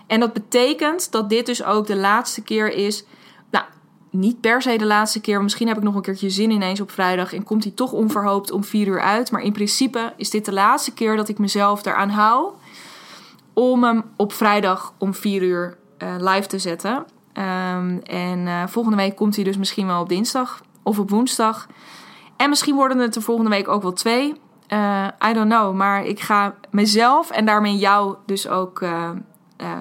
En 0.07 0.19
dat 0.19 0.33
betekent 0.33 1.11
dat 1.11 1.29
dit 1.29 1.45
dus 1.45 1.63
ook 1.63 1.87
de 1.87 1.95
laatste 1.95 2.43
keer 2.43 2.73
is. 2.73 3.05
Nou, 3.51 3.65
niet 4.11 4.41
per 4.41 4.61
se 4.61 4.77
de 4.77 4.85
laatste 4.85 5.21
keer. 5.21 5.41
Misschien 5.41 5.67
heb 5.67 5.77
ik 5.77 5.83
nog 5.83 5.95
een 5.95 6.01
keertje 6.01 6.29
zin 6.29 6.51
ineens 6.51 6.81
op 6.81 6.91
vrijdag 6.91 7.33
en 7.33 7.43
komt 7.43 7.63
hij 7.63 7.73
toch 7.73 7.91
onverhoopt 7.91 8.51
om 8.51 8.63
vier 8.63 8.87
uur 8.87 9.01
uit. 9.01 9.31
Maar 9.31 9.41
in 9.41 9.53
principe 9.53 10.13
is 10.17 10.29
dit 10.29 10.45
de 10.45 10.53
laatste 10.53 10.93
keer 10.93 11.15
dat 11.15 11.29
ik 11.29 11.37
mezelf 11.37 11.85
eraan 11.85 12.09
hou 12.09 12.53
om 13.59 13.83
hem 13.83 14.03
op 14.15 14.33
vrijdag 14.33 14.93
om 14.97 15.13
4 15.13 15.41
uur 15.41 15.77
uh, 16.03 16.15
live 16.17 16.47
te 16.47 16.59
zetten. 16.59 16.95
Um, 17.33 18.01
en 18.03 18.39
uh, 18.39 18.67
volgende 18.67 18.97
week 18.97 19.15
komt 19.15 19.35
hij 19.35 19.43
dus 19.43 19.57
misschien 19.57 19.87
wel 19.87 20.01
op 20.01 20.09
dinsdag 20.09 20.61
of 20.83 20.99
op 20.99 21.09
woensdag. 21.09 21.67
En 22.35 22.49
misschien 22.49 22.75
worden 22.75 22.97
het 22.97 23.15
er 23.15 23.21
volgende 23.21 23.49
week 23.49 23.67
ook 23.67 23.81
wel 23.81 23.93
twee. 23.93 24.41
Uh, 24.73 25.07
I 25.29 25.33
don't 25.33 25.49
know. 25.49 25.75
Maar 25.75 26.05
ik 26.05 26.19
ga 26.19 26.55
mezelf 26.69 27.31
en 27.31 27.45
daarmee 27.45 27.77
jou 27.77 28.15
dus 28.25 28.47
ook 28.47 28.85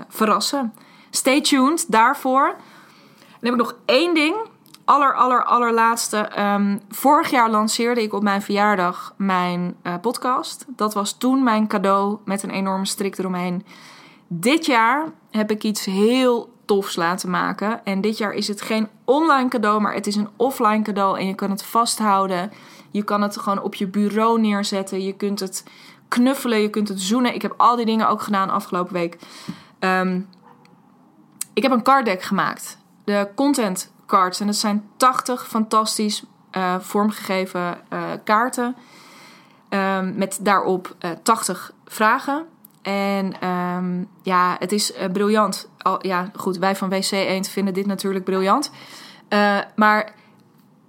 verrassen. 0.08 0.74
Stay 1.10 1.40
tuned 1.40 1.84
daarvoor. 1.88 2.54
Dan 3.40 3.50
heb 3.50 3.52
ik 3.52 3.58
nog 3.58 3.76
één 3.84 4.14
ding 4.14 4.36
aller, 4.86 5.14
aller, 5.14 5.44
allerlaatste. 5.44 6.40
Um, 6.40 6.80
vorig 6.88 7.30
jaar 7.30 7.50
lanceerde 7.50 8.02
ik 8.02 8.12
op 8.12 8.22
mijn 8.22 8.42
verjaardag 8.42 9.14
mijn 9.16 9.76
uh, 9.82 9.94
podcast. 10.00 10.64
Dat 10.68 10.94
was 10.94 11.12
toen 11.12 11.42
mijn 11.42 11.66
cadeau 11.66 12.18
met 12.24 12.42
een 12.42 12.50
enorme 12.50 12.86
strik 12.86 13.18
eromheen. 13.18 13.66
Dit 14.26 14.66
jaar 14.66 15.04
heb 15.30 15.50
ik 15.50 15.62
iets 15.62 15.84
heel 15.84 16.54
tofs 16.64 16.96
laten 16.96 17.30
maken. 17.30 17.84
En 17.84 18.00
dit 18.00 18.18
jaar 18.18 18.32
is 18.32 18.48
het 18.48 18.62
geen 18.62 18.88
online 19.04 19.48
cadeau, 19.48 19.80
maar 19.80 19.94
het 19.94 20.06
is 20.06 20.16
een 20.16 20.28
offline 20.36 20.82
cadeau. 20.82 21.18
En 21.18 21.26
je 21.26 21.34
kan 21.34 21.50
het 21.50 21.64
vasthouden. 21.64 22.52
Je 22.90 23.02
kan 23.02 23.22
het 23.22 23.36
gewoon 23.36 23.62
op 23.62 23.74
je 23.74 23.86
bureau 23.86 24.40
neerzetten. 24.40 25.02
Je 25.02 25.12
kunt 25.12 25.40
het 25.40 25.64
knuffelen, 26.08 26.60
je 26.60 26.70
kunt 26.70 26.88
het 26.88 27.00
zoenen. 27.00 27.34
Ik 27.34 27.42
heb 27.42 27.54
al 27.56 27.76
die 27.76 27.86
dingen 27.86 28.08
ook 28.08 28.22
gedaan 28.22 28.50
afgelopen 28.50 28.92
week. 28.92 29.18
Um, 29.80 30.28
ik 31.54 31.62
heb 31.62 31.72
een 31.72 31.82
card 31.82 32.04
deck 32.04 32.22
gemaakt. 32.22 32.78
De 33.04 33.28
content 33.34 33.92
cards. 34.06 34.40
En 34.40 34.46
dat 34.46 34.56
zijn 34.56 34.88
80 34.96 35.46
fantastisch 35.46 36.24
uh, 36.56 36.74
vormgegeven 36.80 37.78
uh, 37.92 38.02
kaarten. 38.24 38.76
Um, 39.70 40.14
met 40.16 40.38
daarop 40.40 40.96
uh, 41.04 41.10
80 41.22 41.72
vragen. 41.84 42.46
En 42.82 43.48
um, 43.48 44.08
ja, 44.22 44.56
het 44.58 44.72
is 44.72 44.92
briljant. 45.12 45.68
Al, 45.78 46.06
ja, 46.06 46.30
goed, 46.36 46.56
wij 46.56 46.76
van 46.76 46.88
WC 46.88 47.10
Eend 47.10 47.48
vinden 47.48 47.74
dit 47.74 47.86
natuurlijk 47.86 48.24
briljant. 48.24 48.70
maar 49.74 50.14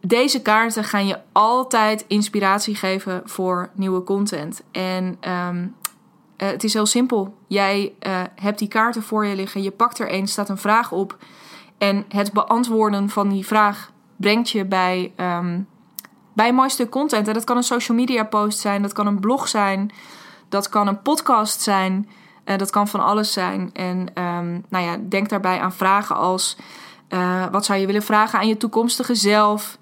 deze 0.01 0.41
kaarten 0.41 0.83
gaan 0.83 1.07
je 1.07 1.19
altijd 1.31 2.05
inspiratie 2.07 2.75
geven 2.75 3.21
voor 3.25 3.69
nieuwe 3.73 4.03
content. 4.03 4.63
En 4.71 5.17
um, 5.29 5.75
het 6.37 6.63
is 6.63 6.73
heel 6.73 6.85
simpel. 6.85 7.37
Jij 7.47 7.93
hebt 8.35 8.59
die 8.59 8.67
kaarten 8.67 9.03
voor 9.03 9.25
je 9.25 9.35
liggen. 9.35 9.61
Je 9.61 9.71
pakt 9.71 9.99
er 9.99 10.13
een, 10.13 10.27
staat 10.27 10.49
een 10.49 10.57
vraag 10.57 10.91
op. 10.91 11.17
En 11.77 12.05
het 12.09 12.33
beantwoorden 12.33 13.09
van 13.09 13.29
die 13.29 13.45
vraag 13.45 13.91
brengt 14.15 14.49
je 14.49 14.65
bij, 14.65 15.13
um, 15.17 15.67
bij 16.33 16.49
een 16.49 16.69
stuk 16.69 16.89
content. 16.89 17.27
En 17.27 17.33
dat 17.33 17.43
kan 17.43 17.57
een 17.57 17.63
social 17.63 17.97
media 17.97 18.23
post 18.23 18.59
zijn, 18.59 18.81
dat 18.81 18.93
kan 18.93 19.07
een 19.07 19.19
blog 19.19 19.47
zijn, 19.47 19.91
dat 20.49 20.69
kan 20.69 20.87
een 20.87 21.01
podcast 21.01 21.61
zijn, 21.61 22.09
uh, 22.45 22.57
dat 22.57 22.69
kan 22.69 22.87
van 22.87 22.99
alles 22.99 23.33
zijn. 23.33 23.69
En 23.73 23.97
um, 24.23 24.65
nou 24.69 24.85
ja, 24.85 24.97
denk 25.09 25.29
daarbij 25.29 25.59
aan 25.59 25.73
vragen 25.73 26.15
als: 26.15 26.57
uh, 27.09 27.45
wat 27.51 27.65
zou 27.65 27.79
je 27.79 27.85
willen 27.85 28.03
vragen 28.03 28.39
aan 28.39 28.47
je 28.47 28.57
toekomstige 28.57 29.15
zelf? 29.15 29.77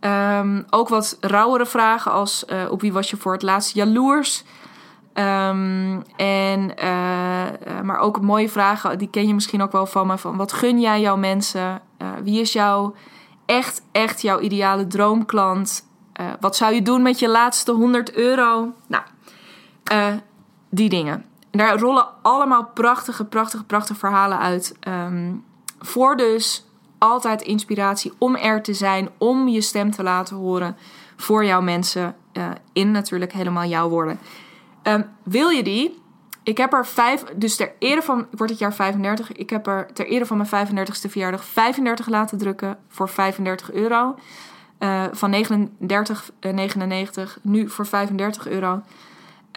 Um, 0.00 0.64
ook 0.70 0.88
wat 0.88 1.16
rauwere 1.20 1.66
vragen 1.66 2.12
als: 2.12 2.44
uh, 2.48 2.70
op 2.70 2.80
wie 2.80 2.92
was 2.92 3.10
je 3.10 3.16
voor 3.16 3.32
het 3.32 3.42
laatst 3.42 3.74
jaloers? 3.74 4.44
Um, 5.14 6.02
en, 6.16 6.72
uh, 6.78 7.80
maar 7.82 7.98
ook 7.98 8.20
mooie 8.20 8.48
vragen, 8.48 8.98
die 8.98 9.10
ken 9.10 9.26
je 9.26 9.34
misschien 9.34 9.62
ook 9.62 9.72
wel 9.72 9.86
van 9.86 10.06
me. 10.06 10.18
Van 10.18 10.36
wat 10.36 10.52
gun 10.52 10.80
jij 10.80 11.00
jouw 11.00 11.16
mensen? 11.16 11.80
Uh, 12.02 12.08
wie 12.22 12.40
is 12.40 12.52
jouw 12.52 12.94
echt, 13.46 13.82
echt 13.92 14.22
jouw 14.22 14.40
ideale 14.40 14.86
droomklant? 14.86 15.88
wat 16.40 16.56
zou 16.56 16.74
je 16.74 16.82
doen 16.82 17.02
met 17.02 17.18
je 17.18 17.28
laatste 17.28 17.72
100 17.72 18.12
euro? 18.12 18.72
Nou, 18.86 19.02
die 20.70 20.88
dingen. 20.88 21.24
En 21.50 21.58
daar 21.58 21.78
rollen 21.78 22.06
allemaal 22.22 22.66
prachtige, 22.74 23.24
prachtige, 23.24 23.64
prachtige 23.64 23.98
verhalen 23.98 24.38
uit. 24.38 24.76
Ehm, 24.80 25.32
voor 25.78 26.16
dus 26.16 26.66
altijd 26.98 27.42
inspiratie 27.42 28.12
om 28.18 28.36
er 28.36 28.62
te 28.62 28.74
zijn, 28.74 29.08
om 29.18 29.48
je 29.48 29.60
stem 29.60 29.90
te 29.90 30.02
laten 30.02 30.36
horen 30.36 30.76
voor 31.16 31.44
jouw 31.44 31.60
mensen. 31.60 32.16
In 32.72 32.90
natuurlijk 32.90 33.32
helemaal 33.32 33.64
jouw 33.64 33.88
woorden. 33.88 34.20
Um, 34.82 35.04
wil 35.22 35.48
je 35.48 35.62
die? 35.62 35.98
Ik 36.42 36.56
heb 36.56 36.72
er 36.72 36.86
vijf, 36.86 37.24
dus 37.36 37.56
ter 37.56 37.72
ere 37.78 38.02
van, 38.02 38.20
ik 38.20 38.38
word 38.38 38.50
het 38.50 38.58
jaar 38.58 38.74
35. 38.74 39.32
Ik 39.32 39.50
heb 39.50 39.66
er 39.66 39.92
ter 39.92 40.06
ere 40.06 40.26
van 40.26 40.36
mijn 40.36 40.68
35ste 40.68 41.10
verjaardag 41.10 41.44
35 41.44 42.08
laten 42.08 42.38
drukken 42.38 42.78
voor 42.88 43.08
35 43.08 43.72
euro. 43.72 44.14
Uh, 44.78 45.04
van 45.12 45.44
39,99 45.44 47.42
nu 47.42 47.68
voor 47.68 47.86
35 47.86 48.48
euro. 48.48 48.82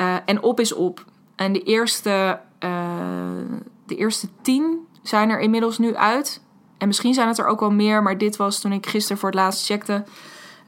Uh, 0.01 0.15
en 0.25 0.41
op 0.41 0.59
is 0.59 0.73
op. 0.73 1.05
En 1.35 1.53
de 1.53 1.63
eerste, 1.63 2.39
uh, 2.59 2.69
de 3.85 3.95
eerste 3.95 4.27
10 4.41 4.87
zijn 5.01 5.29
er 5.29 5.39
inmiddels 5.39 5.77
nu 5.77 5.95
uit. 5.95 6.41
En 6.77 6.87
misschien 6.87 7.13
zijn 7.13 7.27
het 7.27 7.37
er 7.37 7.45
ook 7.45 7.59
wel 7.59 7.71
meer, 7.71 8.03
maar 8.03 8.17
dit 8.17 8.35
was 8.35 8.59
toen 8.59 8.71
ik 8.71 8.85
gisteren 8.85 9.17
voor 9.17 9.29
het 9.29 9.39
laatst 9.39 9.65
checkte. 9.65 10.03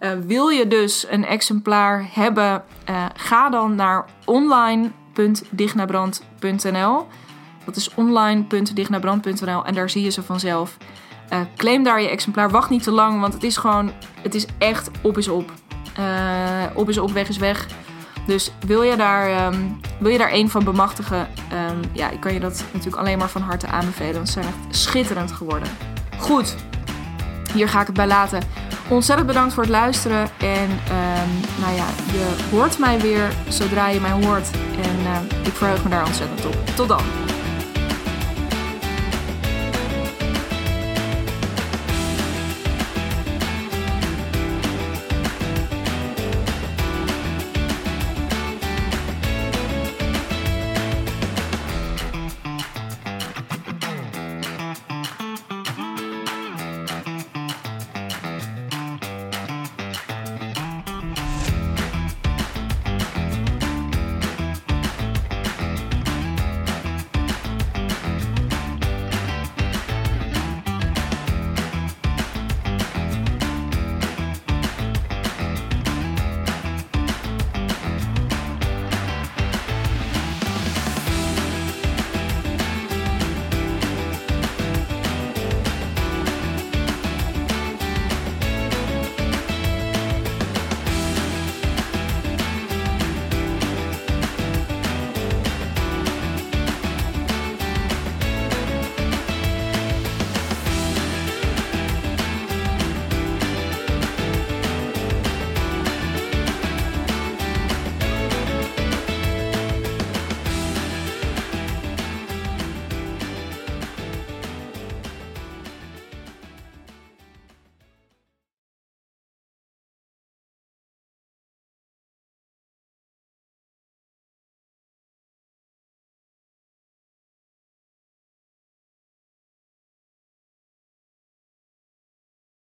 Uh, 0.06 0.12
wil 0.26 0.48
je 0.48 0.68
dus 0.68 1.06
een 1.10 1.26
exemplaar 1.26 2.08
hebben, 2.12 2.64
uh, 2.90 3.06
ga 3.16 3.50
dan 3.50 3.76
naar 3.76 4.06
online.dignabrand.nl. 4.26 7.08
Dat 7.66 7.76
is 7.76 7.94
online.dignabrand.nl 7.94 9.66
en 9.66 9.74
daar 9.74 9.90
zie 9.90 10.04
je 10.04 10.10
ze 10.10 10.24
vanzelf. 10.24 10.78
Uh, 11.34 11.40
claim 11.56 11.84
daar 11.84 12.02
je 12.02 12.10
exemplaar. 12.10 12.50
Wacht 12.50 12.70
niet 12.70 12.84
te 12.84 12.92
lang, 12.92 13.20
want 13.20 13.34
het 13.34 13.44
is 13.44 13.58
gewoon, 13.58 13.92
het 14.22 14.36
is 14.36 14.46
echt 14.58 14.92
op 15.02 15.18
is 15.18 15.28
op. 15.28 15.52
op 16.74 16.90
is 16.90 16.98
op, 16.98 17.12
weg 17.12 17.30
is 17.30 17.38
weg. 17.38 17.68
Dus 18.28 18.52
wil 18.66 18.82
je 18.82 18.96
daar, 18.96 19.54
um, 19.54 19.80
wil 20.00 20.12
je 20.12 20.18
daar 20.18 20.34
een 20.34 20.50
van 20.50 20.64
bemachtigen, 20.64 21.28
um, 21.70 21.80
ja, 21.92 22.10
ik 22.10 22.20
kan 22.20 22.34
je 22.34 22.40
dat 22.40 22.64
natuurlijk 22.72 23.02
alleen 23.02 23.18
maar 23.18 23.30
van 23.30 23.42
harte 23.42 23.68
aanbevelen. 23.68 24.14
Want 24.14 24.30
ze 24.30 24.34
zijn 24.34 24.46
echt 24.46 24.78
schitterend 24.78 25.32
geworden. 25.32 25.68
Goed, 26.18 26.56
hier 27.54 27.70
ga 27.70 27.82
ik 27.82 27.88
het 27.88 27.96
bij 27.96 28.08
laten. 28.08 28.42
Ontzettend 28.90 29.28
bedankt 29.28 29.54
voor 29.54 29.64
het 29.64 29.72
luisteren. 29.72 30.28
En 30.40 30.70
um, 30.70 31.30
nou 31.60 31.76
ja, 31.76 31.86
je 32.12 32.36
hoort 32.52 32.80
mij 32.80 33.00
weer 33.00 33.34
zodra 33.48 33.90
je 33.90 34.00
mij 34.00 34.12
hoort. 34.12 34.50
En 34.82 35.00
uh, 35.00 35.46
ik 35.46 35.54
verheug 35.54 35.84
me 35.84 35.90
daar 35.90 36.06
ontzettend 36.06 36.46
op. 36.46 36.56
Tot 36.76 36.88
dan. 36.88 37.35